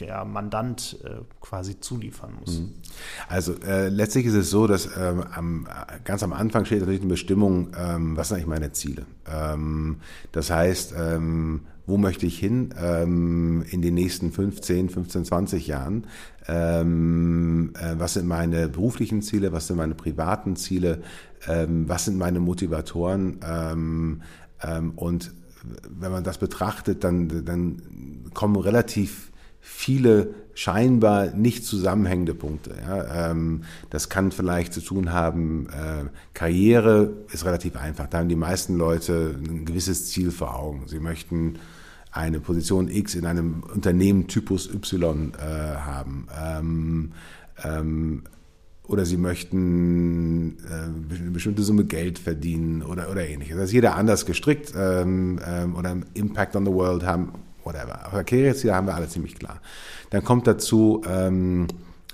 der 0.00 0.24
Mandant 0.24 0.98
äh, 1.04 1.22
quasi 1.40 1.80
zuliefern 1.80 2.34
muss? 2.40 2.60
Mhm. 2.60 2.72
Also 3.28 3.54
äh, 3.60 3.88
letztlich 3.88 4.26
ist 4.26 4.34
es 4.34 4.50
so, 4.50 4.66
dass 4.66 4.88
ähm, 4.96 5.24
am, 5.32 5.66
ganz 6.04 6.22
am 6.22 6.32
Anfang 6.32 6.64
steht 6.64 6.80
natürlich 6.80 7.00
eine 7.00 7.10
Bestimmung, 7.10 7.68
ähm, 7.78 8.16
was 8.16 8.28
sind 8.28 8.36
eigentlich 8.36 8.48
meine 8.48 8.72
Ziele? 8.72 9.06
Ähm, 9.30 9.98
das 10.32 10.50
heißt, 10.50 10.94
ähm, 10.98 11.62
wo 11.86 11.98
möchte 11.98 12.26
ich 12.26 12.36
hin 12.36 12.74
ähm, 12.82 13.64
in 13.70 13.80
den 13.80 13.94
nächsten 13.94 14.32
15, 14.32 14.88
15, 14.88 15.24
20 15.24 15.66
Jahren? 15.68 16.08
Ähm, 16.48 17.72
äh, 17.80 17.94
was 17.96 18.14
sind 18.14 18.26
meine 18.26 18.68
beruflichen 18.68 19.22
Ziele? 19.22 19.52
Was 19.52 19.68
sind 19.68 19.76
meine 19.76 19.94
privaten 19.94 20.56
Ziele? 20.56 21.02
was 21.48 22.06
sind 22.06 22.18
meine 22.18 22.40
Motivatoren? 22.40 23.38
und 24.96 25.32
wenn 25.88 26.12
man 26.12 26.24
das 26.24 26.38
betrachtet, 26.38 27.04
dann, 27.04 27.44
dann 27.44 27.82
kommen 28.34 28.56
relativ 28.56 29.30
viele 29.60 30.34
scheinbar 30.54 31.32
nicht 31.32 31.66
zusammenhängende 31.66 32.34
Punkte. 32.34 32.74
Ja. 32.86 33.30
Ähm, 33.30 33.64
das 33.90 34.08
kann 34.08 34.32
vielleicht 34.32 34.72
zu 34.72 34.80
tun 34.80 35.12
haben, 35.12 35.68
äh, 35.68 36.04
Karriere 36.34 37.12
ist 37.32 37.44
relativ 37.44 37.76
einfach. 37.76 38.06
Da 38.06 38.18
haben 38.18 38.28
die 38.28 38.36
meisten 38.36 38.76
Leute 38.76 39.34
ein 39.38 39.64
gewisses 39.66 40.08
Ziel 40.10 40.30
vor 40.30 40.56
Augen. 40.56 40.84
Sie 40.86 41.00
möchten 41.00 41.58
eine 42.10 42.40
Position 42.40 42.88
X 42.88 43.14
in 43.14 43.26
einem 43.26 43.62
Unternehmen 43.62 44.28
Typus 44.28 44.72
Y 44.72 45.32
äh, 45.34 45.76
haben. 45.76 46.26
Ähm, 46.42 47.12
ähm, 47.62 48.22
oder 48.88 49.04
sie 49.04 49.16
möchten 49.16 50.58
äh, 50.68 51.20
eine 51.20 51.30
bestimmte 51.30 51.62
Summe 51.62 51.84
Geld 51.84 52.18
verdienen 52.18 52.82
oder, 52.82 53.10
oder 53.10 53.26
ähnliches. 53.26 53.56
Das 53.56 53.66
ist 53.66 53.72
jeder 53.72 53.96
anders 53.96 54.26
gestrickt 54.26 54.72
ähm, 54.76 55.40
ähm, 55.46 55.74
oder 55.74 55.90
einen 55.90 56.06
Impact 56.14 56.54
on 56.56 56.64
the 56.64 56.72
World 56.72 57.04
haben, 57.04 57.32
whatever. 57.64 58.06
Aber 58.06 58.24
Karriereziele 58.24 58.74
haben 58.74 58.86
wir 58.86 58.94
alle 58.94 59.08
ziemlich 59.08 59.34
klar. 59.36 59.60
Dann 60.10 60.22
kommt 60.22 60.46
dazu, 60.46 61.02
ähm, 61.08 61.66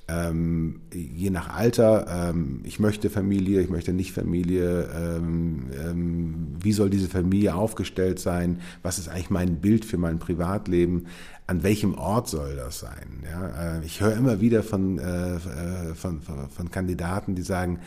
ähm, 0.09 0.81
je 0.93 1.31
nach 1.31 1.49
Alter, 1.49 2.31
ähm, 2.31 2.61
ich 2.65 2.81
möchte 2.81 3.09
Familie, 3.09 3.61
ich 3.61 3.71
möchte 3.71 3.93
nicht 3.93 4.13
Familie, 4.13 4.89
ähm, 4.95 5.71
ähm, 5.81 6.49
wie 6.61 6.73
soll 6.73 6.91
diese 6.91 7.09
Familie 7.09 7.55
aufgestellt 7.55 8.19
sein, 8.19 8.61
was 8.83 8.99
ist 8.99 9.09
eigentlich 9.09 9.31
mein 9.31 9.61
Bild 9.61 9.85
für 9.85 9.99
mein 9.99 10.19
Privatleben, 10.19 11.07
an 11.47 11.63
welchem 11.63 11.95
Ort 11.95 12.29
soll 12.29 12.57
das 12.57 12.81
sein. 12.81 13.25
Ja? 13.31 13.77
Äh, 13.77 13.85
ich 13.85 14.01
höre 14.01 14.15
immer 14.15 14.41
wieder 14.41 14.63
von, 14.63 14.99
äh, 14.99 15.37
äh, 15.37 15.95
von, 15.95 16.21
von, 16.21 16.51
von 16.51 16.71
Kandidaten, 16.71 17.35
die 17.35 17.43
sagen, 17.43 17.79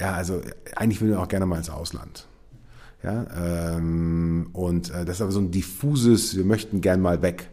ja, 0.00 0.12
also 0.12 0.40
eigentlich 0.76 1.00
will 1.00 1.10
ich 1.10 1.16
auch 1.16 1.28
gerne 1.28 1.46
mal 1.46 1.58
ins 1.58 1.70
Ausland. 1.70 2.26
Ja, 3.02 3.26
ähm, 3.76 4.50
und 4.52 4.90
äh, 4.90 5.06
das 5.06 5.16
ist 5.16 5.22
aber 5.22 5.32
so 5.32 5.40
ein 5.40 5.50
diffuses, 5.50 6.36
wir 6.36 6.44
möchten 6.44 6.82
gern 6.82 7.00
mal 7.00 7.22
weg. 7.22 7.48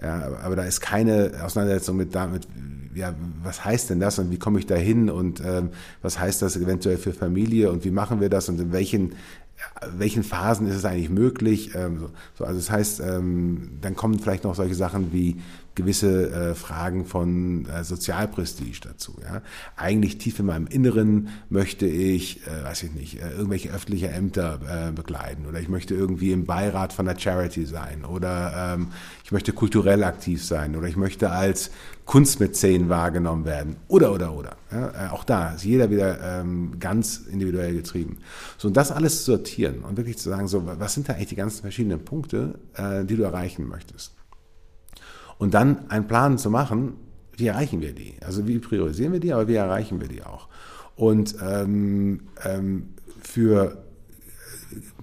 Ja, 0.00 0.38
aber 0.42 0.56
da 0.56 0.64
ist 0.64 0.80
keine 0.80 1.32
Auseinandersetzung 1.42 1.96
mit 1.96 2.14
damit, 2.14 2.46
ja, 2.94 3.14
was 3.42 3.64
heißt 3.64 3.90
denn 3.90 4.00
das 4.00 4.18
und 4.18 4.30
wie 4.30 4.38
komme 4.38 4.58
ich 4.58 4.66
da 4.66 4.76
hin 4.76 5.10
und 5.10 5.42
ähm, 5.44 5.70
was 6.02 6.18
heißt 6.18 6.42
das 6.42 6.56
eventuell 6.56 6.98
für 6.98 7.12
Familie 7.12 7.70
und 7.70 7.84
wie 7.84 7.90
machen 7.90 8.20
wir 8.20 8.28
das 8.28 8.48
und 8.48 8.60
in 8.60 8.72
welchen 8.72 9.14
welchen 9.96 10.22
Phasen 10.22 10.66
ist 10.68 10.76
es 10.76 10.84
eigentlich 10.84 11.10
möglich? 11.10 11.74
Ähm, 11.74 12.10
so, 12.34 12.44
also 12.44 12.58
das 12.58 12.70
heißt, 12.70 13.00
ähm, 13.00 13.70
dann 13.80 13.96
kommen 13.96 14.18
vielleicht 14.18 14.44
noch 14.44 14.54
solche 14.54 14.74
Sachen 14.74 15.12
wie 15.12 15.36
gewisse 15.78 16.30
äh, 16.30 16.54
Fragen 16.54 17.06
von 17.06 17.66
äh, 17.66 17.84
Sozialprestige 17.84 18.80
dazu. 18.82 19.16
Ja? 19.22 19.42
Eigentlich 19.76 20.18
tief 20.18 20.38
in 20.40 20.46
meinem 20.46 20.66
Inneren 20.66 21.28
möchte 21.48 21.86
ich, 21.86 22.46
äh, 22.46 22.64
weiß 22.64 22.82
ich 22.82 22.92
nicht, 22.92 23.22
äh, 23.22 23.30
irgendwelche 23.30 23.70
öffentliche 23.70 24.08
Ämter 24.08 24.88
äh, 24.88 24.92
begleiten 24.92 25.46
oder 25.46 25.60
ich 25.60 25.68
möchte 25.68 25.94
irgendwie 25.94 26.32
im 26.32 26.44
Beirat 26.44 26.92
von 26.92 27.08
einer 27.08 27.18
Charity 27.18 27.64
sein 27.64 28.04
oder 28.04 28.74
ähm, 28.74 28.88
ich 29.24 29.32
möchte 29.32 29.52
kulturell 29.52 30.04
aktiv 30.04 30.44
sein 30.44 30.76
oder 30.76 30.88
ich 30.88 30.96
möchte 30.96 31.30
als 31.30 31.70
Kunstmäzen 32.04 32.88
wahrgenommen 32.88 33.44
werden 33.44 33.76
oder 33.86 34.12
oder 34.12 34.32
oder. 34.34 34.56
Ja? 34.72 35.06
Äh, 35.06 35.10
auch 35.10 35.24
da 35.24 35.54
ist 35.54 35.64
jeder 35.64 35.90
wieder 35.90 36.40
ähm, 36.40 36.72
ganz 36.80 37.18
individuell 37.30 37.72
getrieben. 37.74 38.18
So 38.56 38.68
und 38.68 38.76
das 38.76 38.90
alles 38.90 39.18
zu 39.18 39.32
sortieren 39.32 39.84
und 39.84 39.96
wirklich 39.96 40.18
zu 40.18 40.28
sagen, 40.28 40.48
so 40.48 40.64
was 40.66 40.94
sind 40.94 41.08
da 41.08 41.12
eigentlich 41.12 41.28
die 41.28 41.36
ganzen 41.36 41.62
verschiedenen 41.62 42.04
Punkte, 42.04 42.58
äh, 42.74 43.04
die 43.04 43.16
du 43.16 43.22
erreichen 43.22 43.68
möchtest. 43.68 44.18
Und 45.38 45.54
dann 45.54 45.88
einen 45.90 46.06
Plan 46.06 46.36
zu 46.36 46.50
machen, 46.50 46.94
wie 47.36 47.46
erreichen 47.46 47.80
wir 47.80 47.94
die? 47.94 48.14
Also 48.24 48.46
wie 48.46 48.58
priorisieren 48.58 49.12
wir 49.12 49.20
die, 49.20 49.32
aber 49.32 49.48
wie 49.48 49.54
erreichen 49.54 50.00
wir 50.00 50.08
die 50.08 50.22
auch? 50.22 50.48
Und 50.96 51.36
ähm, 51.40 52.22
ähm, 52.44 52.88
für 53.22 53.84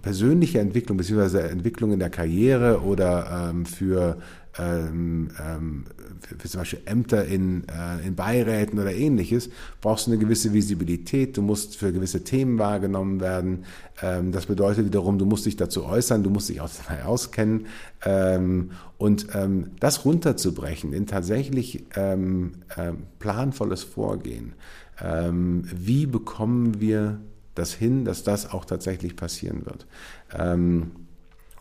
persönliche 0.02 0.60
Entwicklung 0.60 0.98
beziehungsweise 0.98 1.43
Entwicklung 1.43 1.93
in 1.93 2.00
der 2.00 2.10
Karriere 2.10 2.82
oder 2.82 3.50
ähm, 3.50 3.65
für 3.65 4.17
ähm, 4.60 5.30
ähm, 5.43 5.86
für, 6.27 6.49
zum 6.49 6.61
Beispiel 6.61 6.81
Ämter 6.85 7.25
in, 7.25 7.63
äh, 7.67 8.05
in 8.05 8.15
Beiräten 8.15 8.79
oder 8.79 8.93
ähnliches, 8.93 9.49
brauchst 9.81 10.07
du 10.07 10.11
eine 10.11 10.19
gewisse 10.19 10.53
Visibilität, 10.53 11.38
du 11.38 11.41
musst 11.41 11.77
für 11.77 11.91
gewisse 11.91 12.23
Themen 12.23 12.57
wahrgenommen 12.57 13.19
werden. 13.19 13.65
Ähm, 14.01 14.31
das 14.31 14.45
bedeutet 14.45 14.85
wiederum, 14.85 15.17
du 15.17 15.25
musst 15.25 15.45
dich 15.45 15.55
dazu 15.55 15.85
äußern, 15.85 16.23
du 16.23 16.29
musst 16.29 16.49
dich 16.49 16.61
auch 16.61 16.69
dabei 16.88 17.05
auskennen. 17.05 17.67
Ähm, 18.03 18.71
und 18.97 19.27
ähm, 19.33 19.71
das 19.79 20.05
runterzubrechen 20.05 20.93
in 20.93 21.07
tatsächlich 21.07 21.83
ähm, 21.95 22.53
äh, 22.75 22.93
planvolles 23.19 23.83
Vorgehen. 23.83 24.53
Ähm, 25.01 25.65
wie 25.75 26.05
bekommen 26.05 26.79
wir 26.79 27.19
das 27.53 27.73
hin, 27.73 28.05
dass 28.05 28.23
das 28.23 28.51
auch 28.51 28.65
tatsächlich 28.65 29.15
passieren 29.15 29.65
wird? 29.65 29.85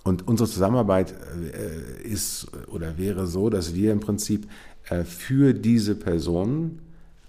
Und 0.04 0.28
unsere 0.28 0.48
Zusammenarbeit 0.48 1.12
äh, 1.12 2.06
ist 2.06 2.48
oder 2.68 2.98
wäre 2.98 3.26
so, 3.26 3.48
dass 3.50 3.74
wir 3.74 3.90
im 3.90 4.00
Prinzip 4.00 4.46
äh, 4.90 5.02
für 5.04 5.54
diese 5.54 5.94
Personen 5.94 6.80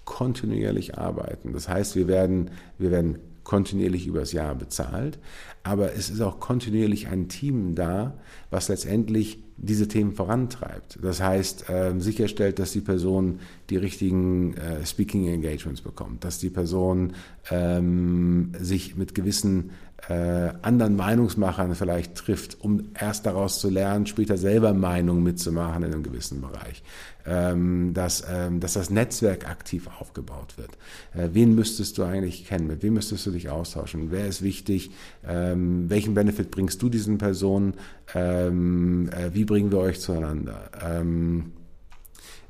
kontinuierlich 0.04 0.98
arbeiten. 0.98 1.52
Das 1.52 1.68
heißt, 1.68 1.96
wir 1.96 2.06
werden, 2.06 2.50
wir 2.78 2.90
werden 2.90 3.18
kontinuierlich 3.44 4.06
übers 4.06 4.32
Jahr 4.32 4.54
bezahlt, 4.54 5.18
aber 5.62 5.94
es 5.94 6.10
ist 6.10 6.20
auch 6.20 6.40
kontinuierlich 6.40 7.08
ein 7.08 7.28
Team 7.28 7.74
da, 7.74 8.14
was 8.50 8.68
letztendlich 8.68 9.38
diese 9.56 9.88
Themen 9.88 10.12
vorantreibt. 10.12 10.98
Das 11.00 11.20
heißt, 11.22 11.70
äh, 11.70 11.94
sicherstellt, 11.98 12.58
dass 12.58 12.72
die 12.72 12.80
Person 12.80 13.40
die 13.70 13.76
richtigen 13.76 14.54
äh, 14.54 14.84
Speaking 14.84 15.28
Engagements 15.28 15.80
bekommt, 15.80 16.24
dass 16.24 16.38
die 16.38 16.50
Person 16.50 17.14
ähm, 17.50 18.52
sich 18.58 18.96
mit 18.96 19.14
gewissen 19.14 19.70
äh, 20.08 20.52
anderen 20.62 20.94
Meinungsmachern 20.96 21.74
vielleicht 21.74 22.14
trifft, 22.14 22.58
um 22.60 22.90
erst 22.98 23.26
daraus 23.26 23.58
zu 23.58 23.70
lernen, 23.70 24.06
später 24.06 24.36
selber 24.36 24.72
Meinungen 24.72 25.22
mitzumachen 25.22 25.82
in 25.82 25.92
einem 25.92 26.02
gewissen 26.02 26.40
Bereich. 26.40 26.82
Ähm, 27.26 27.92
dass, 27.92 28.22
ähm, 28.30 28.60
dass 28.60 28.74
das 28.74 28.88
Netzwerk 28.88 29.48
aktiv 29.48 29.88
aufgebaut 29.98 30.58
wird. 30.58 30.70
Äh, 31.12 31.34
wen 31.34 31.56
müsstest 31.56 31.98
du 31.98 32.04
eigentlich 32.04 32.46
kennen? 32.46 32.68
Mit 32.68 32.84
wem 32.84 32.94
müsstest 32.94 33.26
du 33.26 33.32
dich 33.32 33.48
austauschen? 33.48 34.12
Wer 34.12 34.28
ist 34.28 34.42
wichtig? 34.42 34.92
Ähm, 35.26 35.90
welchen 35.90 36.14
Benefit 36.14 36.52
bringst 36.52 36.80
du 36.82 36.88
diesen 36.88 37.18
Personen? 37.18 37.74
Äh, 38.14 38.50
wie 38.52 39.44
bringen 39.44 39.72
wir 39.72 39.78
euch 39.78 39.98
zueinander? 40.00 40.70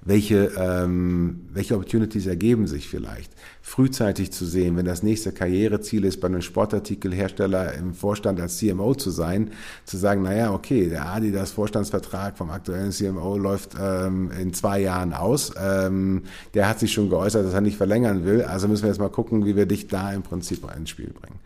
Welche, 0.06 0.52
ähm, 0.56 1.40
welche 1.52 1.74
Opportunities 1.74 2.26
ergeben 2.26 2.68
sich 2.68 2.88
vielleicht. 2.88 3.32
Frühzeitig 3.60 4.30
zu 4.30 4.46
sehen, 4.46 4.76
wenn 4.76 4.86
das 4.86 5.02
nächste 5.02 5.32
Karriereziel 5.32 6.04
ist, 6.04 6.20
bei 6.20 6.28
einem 6.28 6.42
Sportartikelhersteller 6.42 7.74
im 7.74 7.92
Vorstand 7.92 8.40
als 8.40 8.58
CMO 8.58 8.94
zu 8.94 9.10
sein, 9.10 9.50
zu 9.84 9.96
sagen, 9.96 10.22
naja, 10.22 10.52
okay, 10.52 10.88
der 10.88 11.06
Adidas 11.06 11.50
Vorstandsvertrag 11.50 12.38
vom 12.38 12.50
aktuellen 12.50 12.92
CMO 12.92 13.36
läuft 13.36 13.72
ähm, 13.80 14.30
in 14.40 14.54
zwei 14.54 14.80
Jahren 14.80 15.12
aus. 15.12 15.52
Ähm, 15.60 16.22
der 16.54 16.68
hat 16.68 16.78
sich 16.78 16.92
schon 16.92 17.10
geäußert, 17.10 17.44
dass 17.44 17.54
er 17.54 17.60
nicht 17.60 17.76
verlängern 17.76 18.24
will. 18.24 18.42
Also 18.42 18.68
müssen 18.68 18.84
wir 18.84 18.90
jetzt 18.90 19.00
mal 19.00 19.10
gucken, 19.10 19.44
wie 19.44 19.56
wir 19.56 19.66
dich 19.66 19.88
da 19.88 20.12
im 20.12 20.22
Prinzip 20.22 20.64
ins 20.76 20.90
Spiel 20.90 21.10
bringen. 21.10 21.40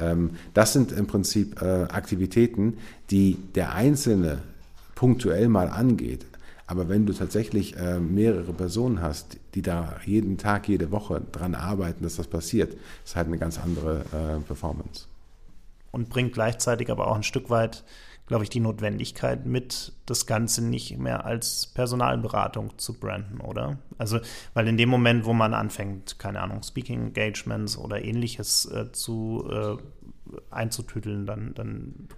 Ähm, 0.00 0.30
das 0.54 0.72
sind 0.72 0.90
im 0.90 1.06
Prinzip 1.06 1.60
äh, 1.60 1.82
Aktivitäten, 1.82 2.78
die 3.10 3.36
der 3.54 3.74
Einzelne 3.74 4.38
punktuell 4.94 5.48
mal 5.48 5.68
angeht, 5.68 6.24
Aber 6.66 6.88
wenn 6.88 7.06
du 7.06 7.12
tatsächlich 7.12 7.76
äh, 7.76 8.00
mehrere 8.00 8.52
Personen 8.52 9.00
hast, 9.00 9.38
die 9.54 9.62
da 9.62 9.96
jeden 10.04 10.36
Tag, 10.36 10.68
jede 10.68 10.90
Woche 10.90 11.22
dran 11.32 11.54
arbeiten, 11.54 12.02
dass 12.02 12.16
das 12.16 12.26
passiert, 12.26 12.76
ist 13.04 13.14
halt 13.14 13.28
eine 13.28 13.38
ganz 13.38 13.58
andere 13.58 14.00
äh, 14.12 14.40
Performance. 14.40 15.06
Und 15.92 16.08
bringt 16.08 16.32
gleichzeitig 16.32 16.90
aber 16.90 17.06
auch 17.06 17.16
ein 17.16 17.22
Stück 17.22 17.50
weit 17.50 17.84
glaube 18.26 18.42
ich, 18.42 18.50
die 18.50 18.60
Notwendigkeit 18.60 19.46
mit, 19.46 19.92
das 20.04 20.26
Ganze 20.26 20.64
nicht 20.64 20.98
mehr 20.98 21.24
als 21.24 21.68
Personalberatung 21.68 22.76
zu 22.76 22.94
branden, 22.94 23.40
oder? 23.40 23.78
Also, 23.98 24.18
weil 24.52 24.66
in 24.66 24.76
dem 24.76 24.88
Moment, 24.88 25.24
wo 25.24 25.32
man 25.32 25.54
anfängt, 25.54 26.18
keine 26.18 26.40
Ahnung, 26.40 26.62
Speaking 26.62 27.06
Engagements 27.08 27.78
oder 27.78 28.04
ähnliches 28.04 28.66
äh, 28.66 28.90
zu 28.92 29.48
äh, 29.50 29.76
einzutüdeln, 30.50 31.24
dann, 31.24 31.54
dann 31.54 32.08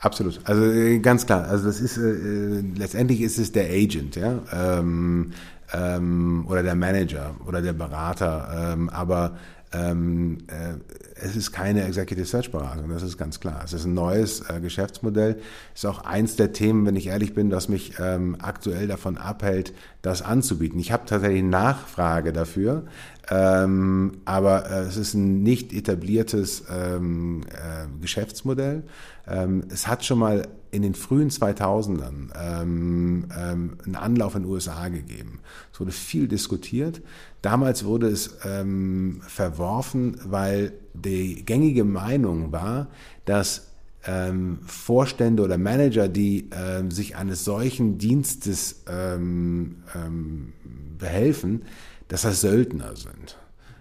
Absolut. 0.00 0.40
Also 0.44 0.64
äh, 0.64 0.98
ganz 0.98 1.26
klar. 1.26 1.46
Also 1.48 1.66
das 1.66 1.80
ist 1.80 1.98
äh, 1.98 2.62
letztendlich 2.76 3.20
ist 3.20 3.38
es 3.38 3.52
der 3.52 3.66
Agent, 3.70 4.16
ja, 4.16 4.40
ähm, 4.52 5.32
ähm, 5.72 6.46
oder 6.48 6.62
der 6.62 6.74
Manager 6.74 7.34
oder 7.46 7.60
der 7.60 7.74
Berater. 7.74 8.72
Ähm, 8.72 8.88
aber 8.88 9.32
ähm, 9.72 10.38
äh, 10.48 10.74
es 11.14 11.36
ist 11.36 11.52
keine 11.52 11.84
Executive 11.84 12.26
Search 12.26 12.50
Beratung, 12.50 12.88
das 12.88 13.02
ist 13.02 13.18
ganz 13.18 13.38
klar. 13.38 13.62
Es 13.64 13.72
ist 13.72 13.84
ein 13.84 13.94
neues 13.94 14.40
äh, 14.48 14.60
Geschäftsmodell. 14.60 15.40
Ist 15.74 15.86
auch 15.86 16.04
eins 16.04 16.36
der 16.36 16.52
Themen, 16.52 16.86
wenn 16.86 16.96
ich 16.96 17.06
ehrlich 17.06 17.34
bin, 17.34 17.50
das 17.50 17.68
mich 17.68 17.94
ähm, 18.00 18.36
aktuell 18.40 18.88
davon 18.88 19.16
abhält, 19.16 19.72
das 20.02 20.22
anzubieten. 20.22 20.80
Ich 20.80 20.90
habe 20.92 21.06
tatsächlich 21.06 21.42
Nachfrage 21.42 22.32
dafür, 22.32 22.84
ähm, 23.30 24.22
aber 24.24 24.68
äh, 24.70 24.80
es 24.80 24.96
ist 24.96 25.14
ein 25.14 25.42
nicht 25.42 25.72
etabliertes 25.72 26.64
ähm, 26.68 27.42
äh, 27.50 27.86
Geschäftsmodell. 28.00 28.82
Ähm, 29.28 29.64
es 29.70 29.86
hat 29.86 30.04
schon 30.04 30.18
mal 30.18 30.48
in 30.72 30.82
den 30.82 30.94
frühen 30.94 31.30
2000ern 31.30 32.30
ähm, 32.34 33.26
ähm, 33.36 33.78
einen 33.84 33.96
Anlauf 33.96 34.34
in 34.34 34.42
den 34.42 34.50
USA 34.50 34.88
gegeben. 34.88 35.40
Es 35.72 35.80
wurde 35.80 35.92
viel 35.92 36.28
diskutiert. 36.28 37.02
Damals 37.42 37.84
wurde 37.84 38.08
es 38.08 38.38
ähm, 38.44 39.22
verworfen, 39.26 40.18
weil 40.24 40.72
die 40.94 41.44
gängige 41.44 41.84
Meinung 41.84 42.52
war, 42.52 42.88
dass 43.24 43.68
ähm, 44.06 44.58
Vorstände 44.66 45.42
oder 45.42 45.58
Manager, 45.58 46.08
die 46.08 46.48
ähm, 46.52 46.90
sich 46.90 47.16
eines 47.16 47.44
solchen 47.44 47.98
Dienstes 47.98 48.82
ähm, 48.88 49.82
ähm, 49.94 50.52
behelfen, 50.98 51.62
dass 52.08 52.22
das 52.22 52.40
Söldner 52.40 52.96
sind. 52.96 53.38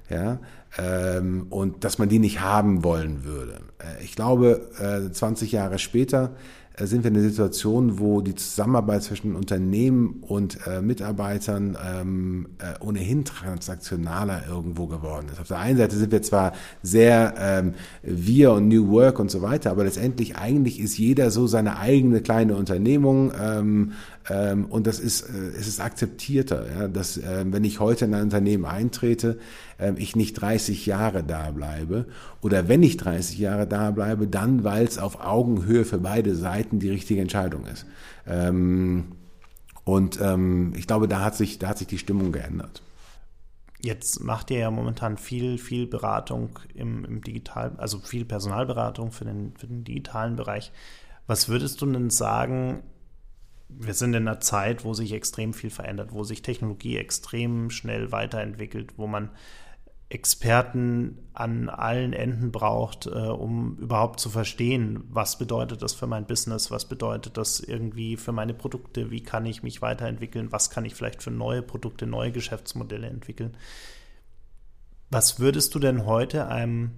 Ja, 0.10 0.39
ähm, 0.78 1.48
und 1.50 1.84
dass 1.84 2.00
man 2.00 2.10
die 2.10 2.19
nicht 2.19 2.41
haben 2.41 2.84
wollen 2.84 3.24
würde. 3.24 3.60
Äh, 3.78 4.04
ich 4.04 4.15
glaube, 4.15 4.69
äh, 4.80 5.12
20 5.12 5.52
Jahre 5.52 5.78
später 5.78 6.36
sind 6.86 7.04
wir 7.04 7.12
in 7.12 7.18
einer 7.18 7.28
Situation, 7.28 8.00
wo 8.00 8.22
die 8.22 8.36
Zusammenarbeit 8.36 9.04
zwischen 9.04 9.36
Unternehmen 9.36 10.24
und 10.28 10.60
äh, 10.68 10.82
Mitarbeitern 10.82 11.78
ähm, 11.86 12.48
äh, 12.60 12.84
ohnehin 12.84 13.26
transaktionaler 13.26 14.44
irgendwo 14.48 14.88
geworden 14.88 15.28
ist. 15.32 15.39
Auf 15.39 15.48
der 15.48 15.60
einen 15.60 15.78
Seite 15.78 15.96
sind 15.96 16.12
wir 16.12 16.22
zwar 16.22 16.54
sehr 16.82 17.34
ähm, 17.38 17.74
wir 18.04 18.54
und 18.54 18.68
New 18.68 18.89
Work 18.89 19.20
und 19.20 19.32
so 19.32 19.42
weiter, 19.42 19.72
aber 19.72 19.84
letztendlich 19.84 20.38
eigentlich 20.38 20.80
ist 20.80 20.98
jeder 20.98 21.32
so 21.32 21.48
seine 21.48 21.80
eigene 21.80 22.22
kleine 22.22 22.56
Unternehmung 22.56 23.32
ähm, 23.39 23.92
und 24.30 24.86
das 24.86 25.00
ist, 25.00 25.22
äh, 25.22 25.50
es 25.58 25.68
ist 25.68 25.80
akzeptierter, 25.80 26.65
ja, 26.72 26.88
dass 26.88 27.18
äh, 27.18 27.46
wenn 27.48 27.63
ich 27.63 27.80
heute 27.80 28.06
in 28.06 28.13
ein 28.13 28.24
Unternehmen 28.24 28.65
eintrete, 28.65 29.39
äh, 29.80 29.94
ich 29.96 30.15
nicht 30.15 30.34
30 30.34 30.86
Jahre 30.86 31.24
da 31.24 31.52
bleibe 31.52 32.06
oder 32.42 32.68
wenn 32.68 32.84
ich 32.84 32.98
30 32.98 33.39
Jahre 33.39 33.65
da 33.65 33.92
bleibe, 33.92 34.28
dann, 34.28 34.63
weil 34.63 34.86
es 34.86 34.98
auf 35.00 35.24
Augenhöhe 35.24 35.86
für 35.86 35.98
beide 35.98 36.36
Seiten 36.36 36.80
die 36.80 36.89
richtige 36.89 37.22
Entscheidung 37.22 37.65
ist. 37.65 37.86
Ähm, 38.28 39.13
und 39.84 40.22
ähm, 40.22 40.74
ich 40.76 40.86
glaube, 40.86 41.08
da 41.08 41.22
hat 41.22 41.36
sich, 41.36 41.58
da 41.58 41.70
hat 41.70 41.80
sich 41.80 41.88
die 41.88 41.98
Stimmung 41.98 42.32
geändert. 42.32 42.84
Jetzt 43.82 44.24
macht 44.24 44.52
ihr 44.52 44.60
ja 44.60 44.72
momentan 44.72 45.18
viel, 45.18 45.58
viel 45.58 45.88
Beratung 45.88 46.60
im, 46.76 47.06
im 47.06 47.22
Digital, 47.22 47.72
also 47.78 47.98
viel 48.00 48.26
Personalberatung 48.26 49.12
für 49.12 49.26
den, 49.26 49.54
für 49.58 49.68
den 49.68 49.86
digitalen 49.86 50.36
Bereich. 50.36 50.72
Was 51.28 51.48
würdest 51.48 51.82
du 51.82 51.86
denn 51.86 52.10
sagen, 52.10 52.84
wir 53.70 53.94
sind 53.94 54.14
in 54.16 54.28
einer 54.28 54.40
Zeit, 54.40 54.84
wo 54.84 54.94
sich 54.94 55.14
extrem 55.14 55.54
viel 55.54 55.70
verändert, 55.70 56.12
wo 56.12 56.24
sich 56.24 56.42
Technologie 56.42 56.98
extrem 56.98 57.70
schnell 57.70 58.12
weiterentwickelt, 58.12 58.98
wo 58.98 59.08
man 59.08 59.30
Experten 60.10 61.20
an 61.34 61.70
allen 61.70 62.14
Enden 62.14 62.52
braucht, 62.52 63.06
äh, 63.06 63.10
um 63.10 63.78
überhaupt 63.78 64.20
zu 64.20 64.32
verstehen, 64.32 65.04
was 65.08 65.38
bedeutet 65.38 65.84
das 65.84 65.94
für 65.94 66.08
mein 66.08 66.26
Business, 66.26 66.72
was 66.72 66.86
bedeutet 66.86 67.38
das 67.38 67.60
irgendwie 67.60 68.18
für 68.18 68.32
meine 68.32 68.56
Produkte, 68.56 69.12
wie 69.12 69.22
kann 69.22 69.46
ich 69.46 69.62
mich 69.62 69.84
weiterentwickeln, 69.84 70.52
was 70.52 70.72
kann 70.72 70.84
ich 70.84 70.96
vielleicht 70.96 71.22
für 71.22 71.30
neue 71.30 71.62
Produkte, 71.62 72.08
neue 72.08 72.32
Geschäftsmodelle 72.32 73.08
entwickeln. 73.08 73.56
Was 75.12 75.40
würdest 75.40 75.76
du 75.76 75.80
denn 75.80 76.08
heute 76.08 76.48
einem, 76.48 76.92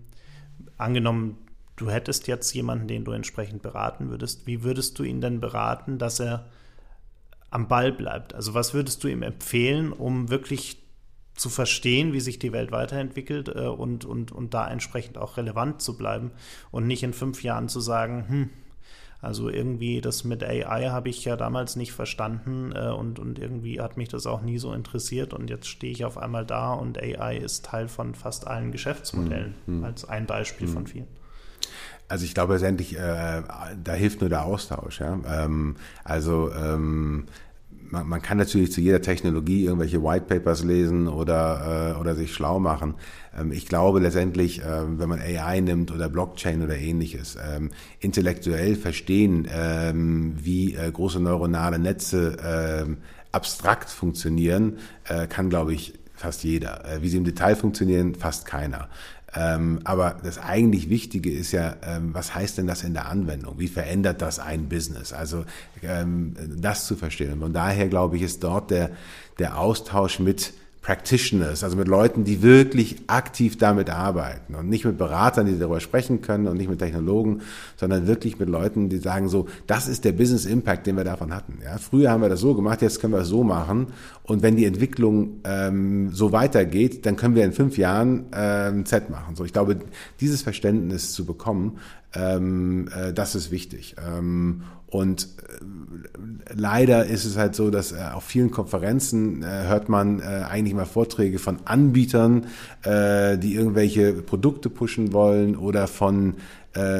angenommen, 0.77 1.37
du 1.75 1.89
hättest 1.89 2.27
jetzt 2.27 2.53
jemanden, 2.53 2.87
den 2.87 3.03
du 3.03 3.11
entsprechend 3.11 3.61
beraten 3.61 4.09
würdest, 4.09 4.47
wie 4.47 4.63
würdest 4.63 4.97
du 4.99 5.03
ihn 5.03 5.19
denn 5.19 5.41
beraten, 5.41 5.97
dass 5.97 6.21
er 6.21 6.45
am 7.51 7.67
Ball 7.67 7.91
bleibt. 7.91 8.33
Also 8.33 8.53
was 8.53 8.73
würdest 8.73 9.03
du 9.03 9.07
ihm 9.07 9.21
empfehlen, 9.21 9.93
um 9.93 10.29
wirklich 10.29 10.81
zu 11.35 11.49
verstehen, 11.49 12.13
wie 12.13 12.19
sich 12.19 12.39
die 12.39 12.51
Welt 12.51 12.71
weiterentwickelt 12.71 13.49
äh, 13.49 13.67
und, 13.67 14.05
und, 14.05 14.31
und 14.31 14.53
da 14.53 14.67
entsprechend 14.69 15.17
auch 15.17 15.37
relevant 15.37 15.81
zu 15.81 15.97
bleiben 15.97 16.31
und 16.71 16.87
nicht 16.87 17.03
in 17.03 17.13
fünf 17.13 17.43
Jahren 17.43 17.69
zu 17.69 17.79
sagen, 17.79 18.25
hm, 18.27 18.49
also 19.21 19.49
irgendwie 19.49 20.01
das 20.01 20.23
mit 20.23 20.43
AI 20.43 20.89
habe 20.89 21.09
ich 21.09 21.23
ja 21.25 21.35
damals 21.35 21.75
nicht 21.75 21.91
verstanden 21.91 22.73
äh, 22.75 22.89
und, 22.89 23.19
und 23.19 23.37
irgendwie 23.37 23.79
hat 23.79 23.95
mich 23.95 24.09
das 24.09 24.25
auch 24.25 24.41
nie 24.41 24.57
so 24.57 24.73
interessiert 24.73 25.33
und 25.33 25.49
jetzt 25.49 25.67
stehe 25.67 25.93
ich 25.93 26.05
auf 26.05 26.17
einmal 26.17 26.45
da 26.45 26.73
und 26.73 26.97
AI 26.97 27.37
ist 27.37 27.65
Teil 27.65 27.87
von 27.87 28.15
fast 28.15 28.47
allen 28.47 28.71
Geschäftsmodellen, 28.71 29.55
mhm. 29.67 29.83
als 29.83 30.05
ein 30.07 30.25
Beispiel 30.25 30.67
mhm. 30.67 30.73
von 30.73 30.87
vielen. 30.87 31.07
Also 32.11 32.25
ich 32.25 32.33
glaube 32.33 32.53
letztendlich, 32.53 32.97
äh, 32.97 33.41
da 33.81 33.93
hilft 33.93 34.19
nur 34.19 34.29
der 34.29 34.43
Austausch. 34.43 34.99
Ja? 34.99 35.17
Ähm, 35.25 35.77
also 36.03 36.51
ähm, 36.53 37.23
man, 37.89 38.05
man, 38.05 38.21
kann 38.21 38.37
natürlich 38.37 38.73
zu 38.73 38.81
jeder 38.81 39.01
Technologie 39.01 39.63
irgendwelche 39.63 40.03
White 40.03 40.25
Papers 40.27 40.65
lesen 40.65 41.07
oder, 41.07 41.93
äh, 41.95 41.99
oder 41.99 42.15
sich 42.15 42.33
schlau 42.33 42.59
machen. 42.59 42.95
Ähm, 43.37 43.53
ich 43.53 43.65
glaube 43.65 44.01
letztendlich, 44.01 44.61
äh, 44.61 44.99
wenn 44.99 45.07
man 45.07 45.21
AI 45.21 45.61
nimmt 45.61 45.89
oder 45.89 46.09
Blockchain 46.09 46.61
oder 46.61 46.77
ähnliches, 46.77 47.37
ähm, 47.41 47.71
intellektuell 48.01 48.75
verstehen, 48.75 49.47
ähm, 49.49 50.33
wie 50.35 50.75
äh, 50.75 50.91
große 50.91 51.21
neuronale 51.21 51.79
Netze 51.79 52.35
ähm, 52.45 52.97
abstrakt 53.31 53.89
funktionieren, 53.89 54.79
äh, 55.05 55.27
kann, 55.27 55.49
glaube 55.49 55.73
ich, 55.73 55.93
fast 56.13 56.43
jeder. 56.43 56.85
Äh, 56.85 57.01
wie 57.01 57.07
sie 57.07 57.17
im 57.17 57.23
Detail 57.23 57.55
funktionieren, 57.55 58.15
fast 58.15 58.45
keiner. 58.45 58.89
Ähm, 59.33 59.79
aber 59.85 60.17
das 60.23 60.37
eigentlich 60.37 60.89
Wichtige 60.89 61.31
ist 61.31 61.53
ja, 61.53 61.75
ähm, 61.83 62.13
was 62.13 62.35
heißt 62.35 62.57
denn 62.57 62.67
das 62.67 62.83
in 62.83 62.93
der 62.93 63.07
Anwendung? 63.07 63.59
Wie 63.59 63.69
verändert 63.69 64.21
das 64.21 64.39
ein 64.39 64.67
Business? 64.67 65.13
Also 65.13 65.45
ähm, 65.83 66.35
das 66.57 66.85
zu 66.85 66.95
verstehen. 66.95 67.33
Und 67.33 67.39
von 67.39 67.53
daher 67.53 67.87
glaube 67.87 68.17
ich, 68.17 68.23
ist 68.23 68.43
dort 68.43 68.71
der, 68.71 68.91
der 69.39 69.57
Austausch 69.57 70.19
mit 70.19 70.53
Practitioners, 70.81 71.63
also 71.63 71.77
mit 71.77 71.87
Leuten, 71.87 72.23
die 72.23 72.41
wirklich 72.41 72.97
aktiv 73.05 73.55
damit 73.57 73.91
arbeiten 73.91 74.55
und 74.55 74.67
nicht 74.67 74.83
mit 74.83 74.97
Beratern, 74.97 75.45
die 75.45 75.59
darüber 75.59 75.79
sprechen 75.79 76.21
können 76.21 76.47
und 76.47 76.57
nicht 76.57 76.69
mit 76.69 76.79
Technologen, 76.79 77.41
sondern 77.77 78.07
wirklich 78.07 78.39
mit 78.39 78.49
Leuten, 78.49 78.89
die 78.89 78.97
sagen 78.97 79.29
so, 79.29 79.47
das 79.67 79.87
ist 79.87 80.05
der 80.05 80.11
Business 80.11 80.47
Impact, 80.47 80.87
den 80.87 80.97
wir 80.97 81.03
davon 81.03 81.35
hatten. 81.35 81.59
Ja, 81.63 81.77
früher 81.77 82.09
haben 82.09 82.21
wir 82.21 82.29
das 82.29 82.39
so 82.39 82.55
gemacht, 82.55 82.81
jetzt 82.81 82.99
können 82.99 83.13
wir 83.13 83.19
es 83.19 83.27
so 83.27 83.43
machen 83.43 83.87
und 84.23 84.41
wenn 84.41 84.55
die 84.55 84.65
Entwicklung 84.65 85.41
ähm, 85.43 86.09
so 86.13 86.31
weitergeht, 86.31 87.05
dann 87.05 87.15
können 87.15 87.35
wir 87.35 87.45
in 87.45 87.53
fünf 87.53 87.77
Jahren 87.77 88.25
ähm, 88.33 88.85
Z 88.85 89.11
machen. 89.11 89.35
So, 89.35 89.45
ich 89.45 89.53
glaube, 89.53 89.77
dieses 90.19 90.41
Verständnis 90.41 91.11
zu 91.11 91.25
bekommen, 91.25 91.77
ähm, 92.13 92.89
äh, 92.95 93.13
das 93.13 93.35
ist 93.35 93.51
wichtig. 93.51 93.95
Ähm, 94.05 94.63
und 94.87 95.23
äh, 95.23 96.53
leider 96.53 97.05
ist 97.05 97.23
es 97.23 97.37
halt 97.37 97.55
so, 97.55 97.69
dass 97.69 97.93
äh, 97.93 97.97
auf 98.13 98.23
vielen 98.23 98.51
Konferenzen 98.51 99.41
äh, 99.41 99.67
hört 99.67 99.87
man 99.87 100.21
eigentlich 100.21 100.73
mal 100.73 100.85
Vorträge 100.85 101.39
von 101.39 101.59
Anbietern, 101.65 102.45
die 102.85 103.55
irgendwelche 103.55 104.13
Produkte 104.13 104.69
pushen 104.69 105.13
wollen 105.13 105.55
oder 105.55 105.87
von 105.87 106.35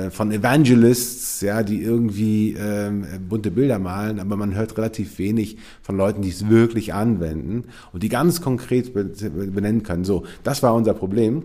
von 0.09 0.33
Evangelists, 0.33 1.39
ja, 1.39 1.63
die 1.63 1.81
irgendwie 1.81 2.57
ähm, 2.59 3.05
bunte 3.29 3.51
Bilder 3.51 3.79
malen, 3.79 4.19
aber 4.19 4.35
man 4.35 4.53
hört 4.53 4.77
relativ 4.77 5.17
wenig 5.17 5.59
von 5.81 5.95
Leuten, 5.95 6.21
die 6.21 6.29
es 6.29 6.49
wirklich 6.49 6.93
anwenden 6.93 7.63
und 7.93 8.03
die 8.03 8.09
ganz 8.09 8.41
konkret 8.41 8.93
benennen 8.93 9.83
können. 9.83 10.03
So, 10.03 10.25
das 10.43 10.61
war 10.61 10.73
unser 10.73 10.93
Problem. 10.93 11.43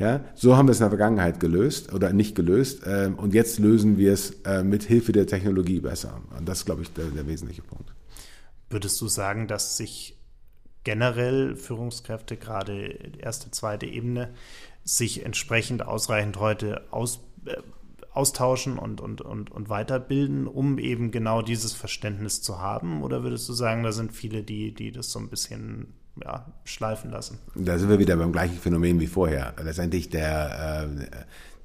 Ja, 0.00 0.24
so 0.34 0.56
haben 0.56 0.66
wir 0.66 0.72
es 0.72 0.78
in 0.78 0.84
der 0.84 0.90
Vergangenheit 0.90 1.40
gelöst 1.40 1.92
oder 1.92 2.14
nicht 2.14 2.34
gelöst 2.34 2.84
ähm, 2.86 3.16
und 3.16 3.34
jetzt 3.34 3.58
lösen 3.58 3.98
wir 3.98 4.14
es 4.14 4.30
äh, 4.46 4.64
mit 4.64 4.82
Hilfe 4.82 5.12
der 5.12 5.26
Technologie 5.26 5.80
besser. 5.80 6.22
Und 6.34 6.48
das 6.48 6.60
ist, 6.60 6.64
glaube 6.64 6.80
ich, 6.80 6.92
der, 6.94 7.04
der 7.04 7.26
wesentliche 7.26 7.60
Punkt. 7.60 7.92
Würdest 8.70 8.98
du 9.02 9.08
sagen, 9.08 9.46
dass 9.46 9.76
sich 9.76 10.16
generell 10.84 11.54
Führungskräfte, 11.54 12.38
gerade 12.38 12.98
erste, 13.18 13.50
zweite 13.50 13.84
Ebene, 13.84 14.32
sich 14.84 15.26
entsprechend 15.26 15.86
ausreichend 15.86 16.40
heute 16.40 16.82
aus, 16.90 17.20
äh, 17.44 17.58
austauschen 18.12 18.78
und, 18.78 19.02
und, 19.02 19.20
und, 19.20 19.50
und 19.50 19.68
weiterbilden, 19.68 20.46
um 20.46 20.78
eben 20.78 21.10
genau 21.10 21.42
dieses 21.42 21.74
Verständnis 21.74 22.40
zu 22.40 22.58
haben? 22.58 23.02
Oder 23.02 23.22
würdest 23.22 23.46
du 23.50 23.52
sagen, 23.52 23.82
da 23.82 23.92
sind 23.92 24.12
viele, 24.12 24.44
die, 24.44 24.72
die 24.72 24.92
das 24.92 25.10
so 25.10 25.18
ein 25.18 25.28
bisschen 25.28 25.92
ja, 26.22 26.46
schleifen 26.64 27.10
lassen? 27.10 27.38
Da 27.54 27.78
sind 27.78 27.88
wir 27.88 27.98
wieder 27.98 28.16
beim 28.16 28.32
gleichen 28.32 28.58
Phänomen 28.58 29.00
wie 29.00 29.06
vorher. 29.06 29.54
Letztendlich 29.62 30.10
der, 30.10 30.88
äh, 30.88 31.06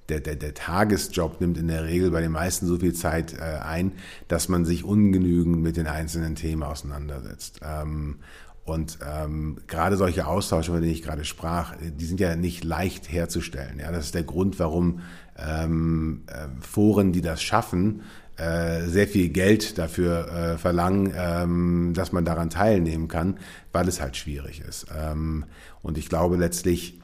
der, 0.10 0.20
der, 0.20 0.36
der 0.36 0.54
Tagesjob 0.54 1.42
nimmt 1.42 1.58
in 1.58 1.68
der 1.68 1.86
Regel 1.86 2.12
bei 2.12 2.22
den 2.22 2.32
meisten 2.32 2.68
so 2.68 2.78
viel 2.78 2.94
Zeit 2.94 3.34
äh, 3.34 3.60
ein, 3.64 3.94
dass 4.28 4.50
man 4.50 4.66
sich 4.66 4.84
ungenügend 4.84 5.62
mit 5.62 5.78
den 5.78 5.88
einzelnen 5.88 6.36
Themen 6.36 6.64
auseinandersetzt. 6.64 7.62
Ähm, 7.64 8.20
und 8.66 8.98
ähm, 9.06 9.60
gerade 9.68 9.96
solche 9.96 10.26
Austausche, 10.26 10.72
von 10.72 10.82
denen 10.82 10.92
ich 10.92 11.04
gerade 11.04 11.24
sprach, 11.24 11.76
die 11.80 12.06
sind 12.06 12.20
ja 12.20 12.36
nicht 12.36 12.64
leicht 12.64 13.12
herzustellen. 13.12 13.80
Ja, 13.80 13.92
das 13.92 14.06
ist 14.06 14.16
der 14.16 14.24
Grund, 14.24 14.58
warum 14.58 15.02
ähm, 15.38 16.24
äh, 16.28 16.48
Foren, 16.62 17.12
die 17.12 17.22
das 17.22 17.44
schaffen, 17.44 18.02
sehr 18.38 19.08
viel 19.08 19.30
Geld 19.30 19.78
dafür 19.78 20.28
äh, 20.32 20.58
verlangen, 20.58 21.14
ähm, 21.16 21.94
dass 21.96 22.12
man 22.12 22.26
daran 22.26 22.50
teilnehmen 22.50 23.08
kann, 23.08 23.38
weil 23.72 23.88
es 23.88 24.02
halt 24.02 24.18
schwierig 24.18 24.62
ist. 24.62 24.88
Ähm, 24.98 25.46
und 25.82 25.98
ich 25.98 26.10
glaube 26.10 26.36
letztlich, 26.36 27.00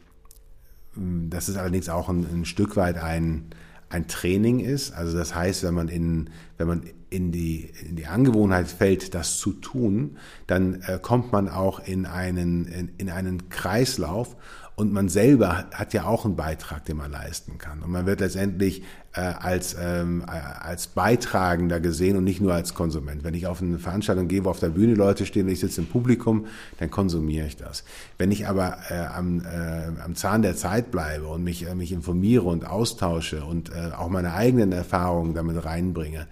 dass 0.96 1.48
es 1.48 1.56
allerdings 1.56 1.88
auch 1.88 2.10
ein, 2.10 2.26
ein 2.32 2.46
Stück 2.46 2.76
weit 2.76 2.98
ein, 2.98 3.52
ein 3.90 4.08
Training 4.08 4.60
ist. 4.60 4.92
Also 4.92 5.18
das 5.18 5.34
heißt, 5.34 5.64
wenn 5.64 5.74
man 5.74 5.88
in, 5.88 6.30
wenn 6.58 6.68
man 6.68 6.84
in 7.10 7.32
die, 7.32 7.72
in 7.88 7.96
die 7.96 8.08
Angewohnheit 8.08 8.68
fällt, 8.68 9.14
das 9.14 9.38
zu 9.38 9.54
tun, 9.54 10.18
dann 10.48 10.82
äh, 10.82 11.00
kommt 11.02 11.32
man 11.32 11.50
auch 11.50 11.80
in 11.80 12.06
einen, 12.06 12.66
in, 12.66 12.92
in 12.98 13.10
einen 13.10 13.50
Kreislauf 13.50 14.36
und 14.76 14.94
man 14.94 15.10
selber 15.10 15.70
hat 15.74 15.94
ja 15.94 16.06
auch 16.06 16.26
einen 16.26 16.36
Beitrag, 16.36 16.86
den 16.86 16.98
man 16.98 17.12
leisten 17.12 17.58
kann. 17.58 17.84
Und 17.84 17.92
man 17.92 18.06
wird 18.06 18.22
letztendlich 18.22 18.84
äh, 19.14 19.22
als, 19.22 19.76
ähm, 19.80 20.24
äh, 20.28 20.32
als 20.32 20.88
Beitragender 20.88 21.80
gesehen 21.80 22.18
und 22.18 22.24
nicht 22.24 22.42
nur 22.42 22.54
als 22.54 22.74
Konsument. 22.74 23.24
Wenn 23.24 23.34
ich 23.34 23.48
auf 23.48 23.62
eine 23.62 23.78
Veranstaltung 23.78 24.28
gehe, 24.28 24.46
wo 24.46 24.50
auf 24.50 24.60
der 24.60 24.70
Bühne 24.70 24.94
Leute 24.94 25.26
stehen 25.26 25.48
und 25.48 25.52
ich 25.52 25.60
sitze 25.60 25.82
im 25.82 25.88
Publikum, 25.88 26.46
dann 26.80 26.90
konsumiere 26.90 27.48
ich 27.48 27.58
das. 27.58 27.84
Wenn 28.18 28.32
ich 28.32 28.48
aber 28.48 28.78
äh, 28.90 29.00
am, 29.00 29.42
äh, 29.42 30.02
am 30.04 30.16
Zahn 30.16 30.42
der 30.42 30.56
Zeit 30.56 30.92
bleibe 30.92 31.28
und 31.28 31.44
mich, 31.44 31.68
äh, 31.68 31.76
mich 31.76 31.92
informiere 31.92 32.44
und 32.44 32.66
austausche 32.66 33.44
und 33.44 33.70
äh, 33.72 33.92
auch 33.98 34.10
meine 34.10 34.34
eigenen 34.34 34.72
Erfahrungen 34.72 35.34
damit 35.34 35.64
reinbringe, 35.64 36.28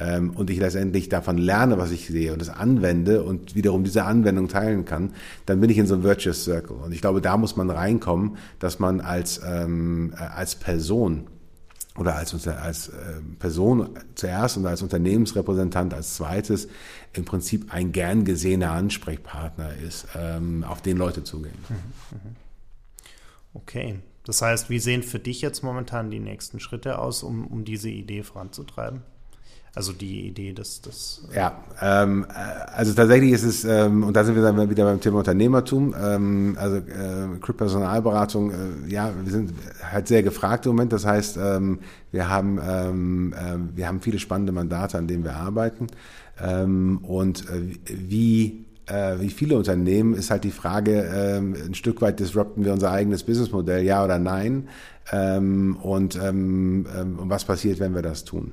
ähm, 0.00 0.30
und 0.30 0.50
ich 0.50 0.58
letztendlich 0.58 1.08
davon 1.08 1.38
lerne, 1.38 1.78
was 1.78 1.92
ich 1.92 2.08
sehe 2.08 2.32
und 2.32 2.42
es 2.42 2.48
anwende 2.48 3.22
und 3.22 3.54
wiederum 3.54 3.84
diese 3.84 4.04
Anwendung 4.04 4.48
teilen 4.48 4.84
kann, 4.84 5.12
dann 5.46 5.60
bin 5.60 5.70
ich 5.70 5.78
in 5.78 5.86
so 5.86 5.94
einem 5.94 6.02
Virtuous 6.02 6.44
Circle. 6.44 6.76
Und 6.84 6.92
ich 6.92 7.00
glaube, 7.00 7.20
da 7.20 7.36
muss 7.36 7.56
man 7.56 7.70
reinkommen, 7.70 8.36
dass 8.58 8.80
man 8.80 9.00
als, 9.00 9.40
ähm, 9.46 10.12
äh, 10.18 10.24
als 10.24 10.56
Person 10.56 11.28
oder 11.96 12.16
als, 12.16 12.46
als 12.48 12.88
äh, 12.88 13.20
Person 13.38 13.90
zuerst 14.14 14.56
und 14.56 14.66
als 14.66 14.82
Unternehmensrepräsentant 14.82 15.94
als 15.94 16.16
zweites 16.16 16.68
im 17.12 17.24
Prinzip 17.24 17.72
ein 17.72 17.92
gern 17.92 18.24
gesehener 18.24 18.72
Ansprechpartner 18.72 19.76
ist, 19.76 20.08
ähm, 20.16 20.64
auf 20.64 20.82
den 20.82 20.96
Leute 20.96 21.22
zugehen. 21.22 21.54
Mhm, 21.68 22.18
mhm. 22.18 22.36
Okay. 23.54 24.00
Das 24.24 24.40
heißt, 24.40 24.70
wie 24.70 24.78
sehen 24.78 25.02
für 25.02 25.18
dich 25.18 25.42
jetzt 25.42 25.62
momentan 25.62 26.10
die 26.10 26.18
nächsten 26.18 26.58
Schritte 26.58 26.98
aus, 26.98 27.22
um, 27.22 27.46
um 27.46 27.64
diese 27.64 27.90
Idee 27.90 28.22
voranzutreiben? 28.22 29.02
Also 29.76 29.92
die 29.92 30.28
Idee 30.28 30.52
des. 30.52 30.80
des 30.82 31.22
ja, 31.34 31.64
ähm, 31.82 32.26
also 32.72 32.94
tatsächlich 32.94 33.32
ist 33.32 33.42
es, 33.42 33.64
ähm, 33.64 34.04
und 34.04 34.14
da 34.14 34.22
sind 34.22 34.36
wir 34.36 34.42
dann 34.42 34.70
wieder 34.70 34.84
beim 34.84 35.00
Thema 35.00 35.18
Unternehmertum, 35.18 35.94
ähm, 36.00 36.56
also 36.60 36.76
äh, 36.76 37.52
Personalberatung, 37.56 38.52
äh, 38.52 38.54
ja, 38.88 39.12
wir 39.22 39.32
sind 39.32 39.52
halt 39.82 40.06
sehr 40.06 40.22
gefragt 40.22 40.66
im 40.66 40.72
Moment. 40.72 40.92
Das 40.92 41.04
heißt, 41.04 41.38
ähm, 41.38 41.80
wir, 42.12 42.28
haben, 42.28 42.60
ähm, 42.64 43.32
äh, 43.32 43.76
wir 43.76 43.88
haben 43.88 44.00
viele 44.00 44.20
spannende 44.20 44.52
Mandate, 44.52 44.96
an 44.96 45.08
denen 45.08 45.24
wir 45.24 45.34
arbeiten. 45.34 45.88
Ähm, 46.40 46.98
und 47.02 47.48
äh, 47.50 47.74
wie 47.88 48.64
äh, 48.86 49.18
wie 49.18 49.30
viele 49.30 49.56
Unternehmen 49.56 50.14
ist 50.14 50.30
halt 50.30 50.44
die 50.44 50.50
Frage, 50.50 51.10
ähm, 51.12 51.54
ein 51.66 51.74
Stück 51.74 52.00
weit 52.02 52.20
disrupten 52.20 52.64
wir 52.64 52.72
unser 52.72 52.90
eigenes 52.90 53.24
Businessmodell, 53.24 53.82
ja 53.82 54.04
oder 54.04 54.18
nein? 54.18 54.68
Ähm, 55.10 55.76
und, 55.82 56.16
ähm, 56.16 56.86
ähm 56.96 57.18
und 57.18 57.30
was 57.30 57.44
passiert, 57.44 57.80
wenn 57.80 57.94
wir 57.94 58.02
das 58.02 58.24
tun? 58.24 58.52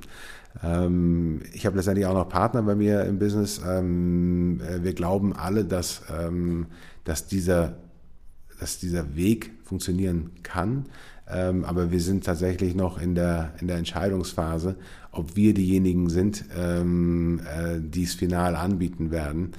Ähm, 0.62 1.42
ich 1.52 1.66
habe 1.66 1.76
letztendlich 1.76 2.06
auch 2.06 2.14
noch 2.14 2.28
Partner 2.28 2.62
bei 2.62 2.74
mir 2.74 3.04
im 3.04 3.18
Business. 3.18 3.60
Ähm, 3.66 4.60
äh, 4.60 4.82
wir 4.82 4.94
glauben 4.94 5.34
alle, 5.34 5.64
dass, 5.64 6.02
ähm, 6.16 6.66
dass, 7.04 7.26
dieser, 7.26 7.76
dass 8.60 8.78
dieser 8.78 9.16
Weg 9.16 9.52
funktionieren 9.64 10.30
kann. 10.42 10.86
Aber 11.24 11.90
wir 11.90 12.00
sind 12.00 12.24
tatsächlich 12.24 12.74
noch 12.74 13.00
in 13.00 13.14
der, 13.14 13.54
in 13.58 13.66
der 13.66 13.78
Entscheidungsphase, 13.78 14.76
ob 15.12 15.34
wir 15.34 15.54
diejenigen 15.54 16.10
sind, 16.10 16.44
äh, 16.50 17.80
die 17.80 18.02
es 18.02 18.12
final 18.12 18.54
anbieten 18.54 19.10
werden. 19.10 19.52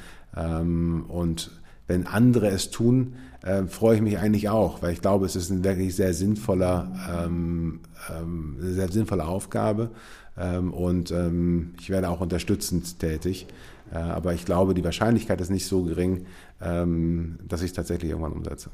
Und 1.07 1.51
wenn 1.87 2.05
andere 2.05 2.49
es 2.49 2.69
tun, 2.69 3.15
äh, 3.43 3.65
freue 3.65 3.97
ich 3.97 4.01
mich 4.01 4.17
eigentlich 4.17 4.49
auch, 4.49 4.81
weil 4.81 4.93
ich 4.93 5.01
glaube, 5.01 5.25
es 5.25 5.35
ist 5.35 5.49
ein 5.49 5.63
wirklich 5.63 5.95
sehr 5.95 6.13
sinnvoller, 6.13 7.25
ähm, 7.25 7.81
ähm, 8.09 8.55
sehr 8.59 8.89
sinnvolle 8.89 9.25
Aufgabe 9.25 9.91
ähm, 10.37 10.73
und 10.73 11.11
ähm, 11.11 11.75
ich 11.79 11.89
werde 11.89 12.09
auch 12.09 12.21
unterstützend 12.21 12.99
tätig. 12.99 13.47
Äh, 13.91 13.97
aber 13.97 14.33
ich 14.33 14.45
glaube, 14.45 14.73
die 14.73 14.83
Wahrscheinlichkeit 14.83 15.39
ist 15.41 15.49
nicht 15.49 15.67
so 15.67 15.83
gering, 15.83 16.25
ähm, 16.61 17.37
dass 17.47 17.61
ich 17.61 17.71
es 17.71 17.73
tatsächlich 17.73 18.11
irgendwann 18.11 18.33
umsetze. 18.33 18.69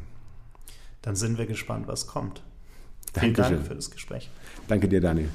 Dann 1.01 1.15
sind 1.15 1.37
wir 1.37 1.45
gespannt, 1.45 1.87
was 1.87 2.07
kommt. 2.07 2.43
Dankeschön. 3.13 3.35
Vielen 3.35 3.57
Dank 3.57 3.67
für 3.67 3.75
das 3.75 3.91
Gespräch. 3.91 4.29
Danke 4.67 4.87
dir, 4.87 5.01
Daniel. 5.01 5.29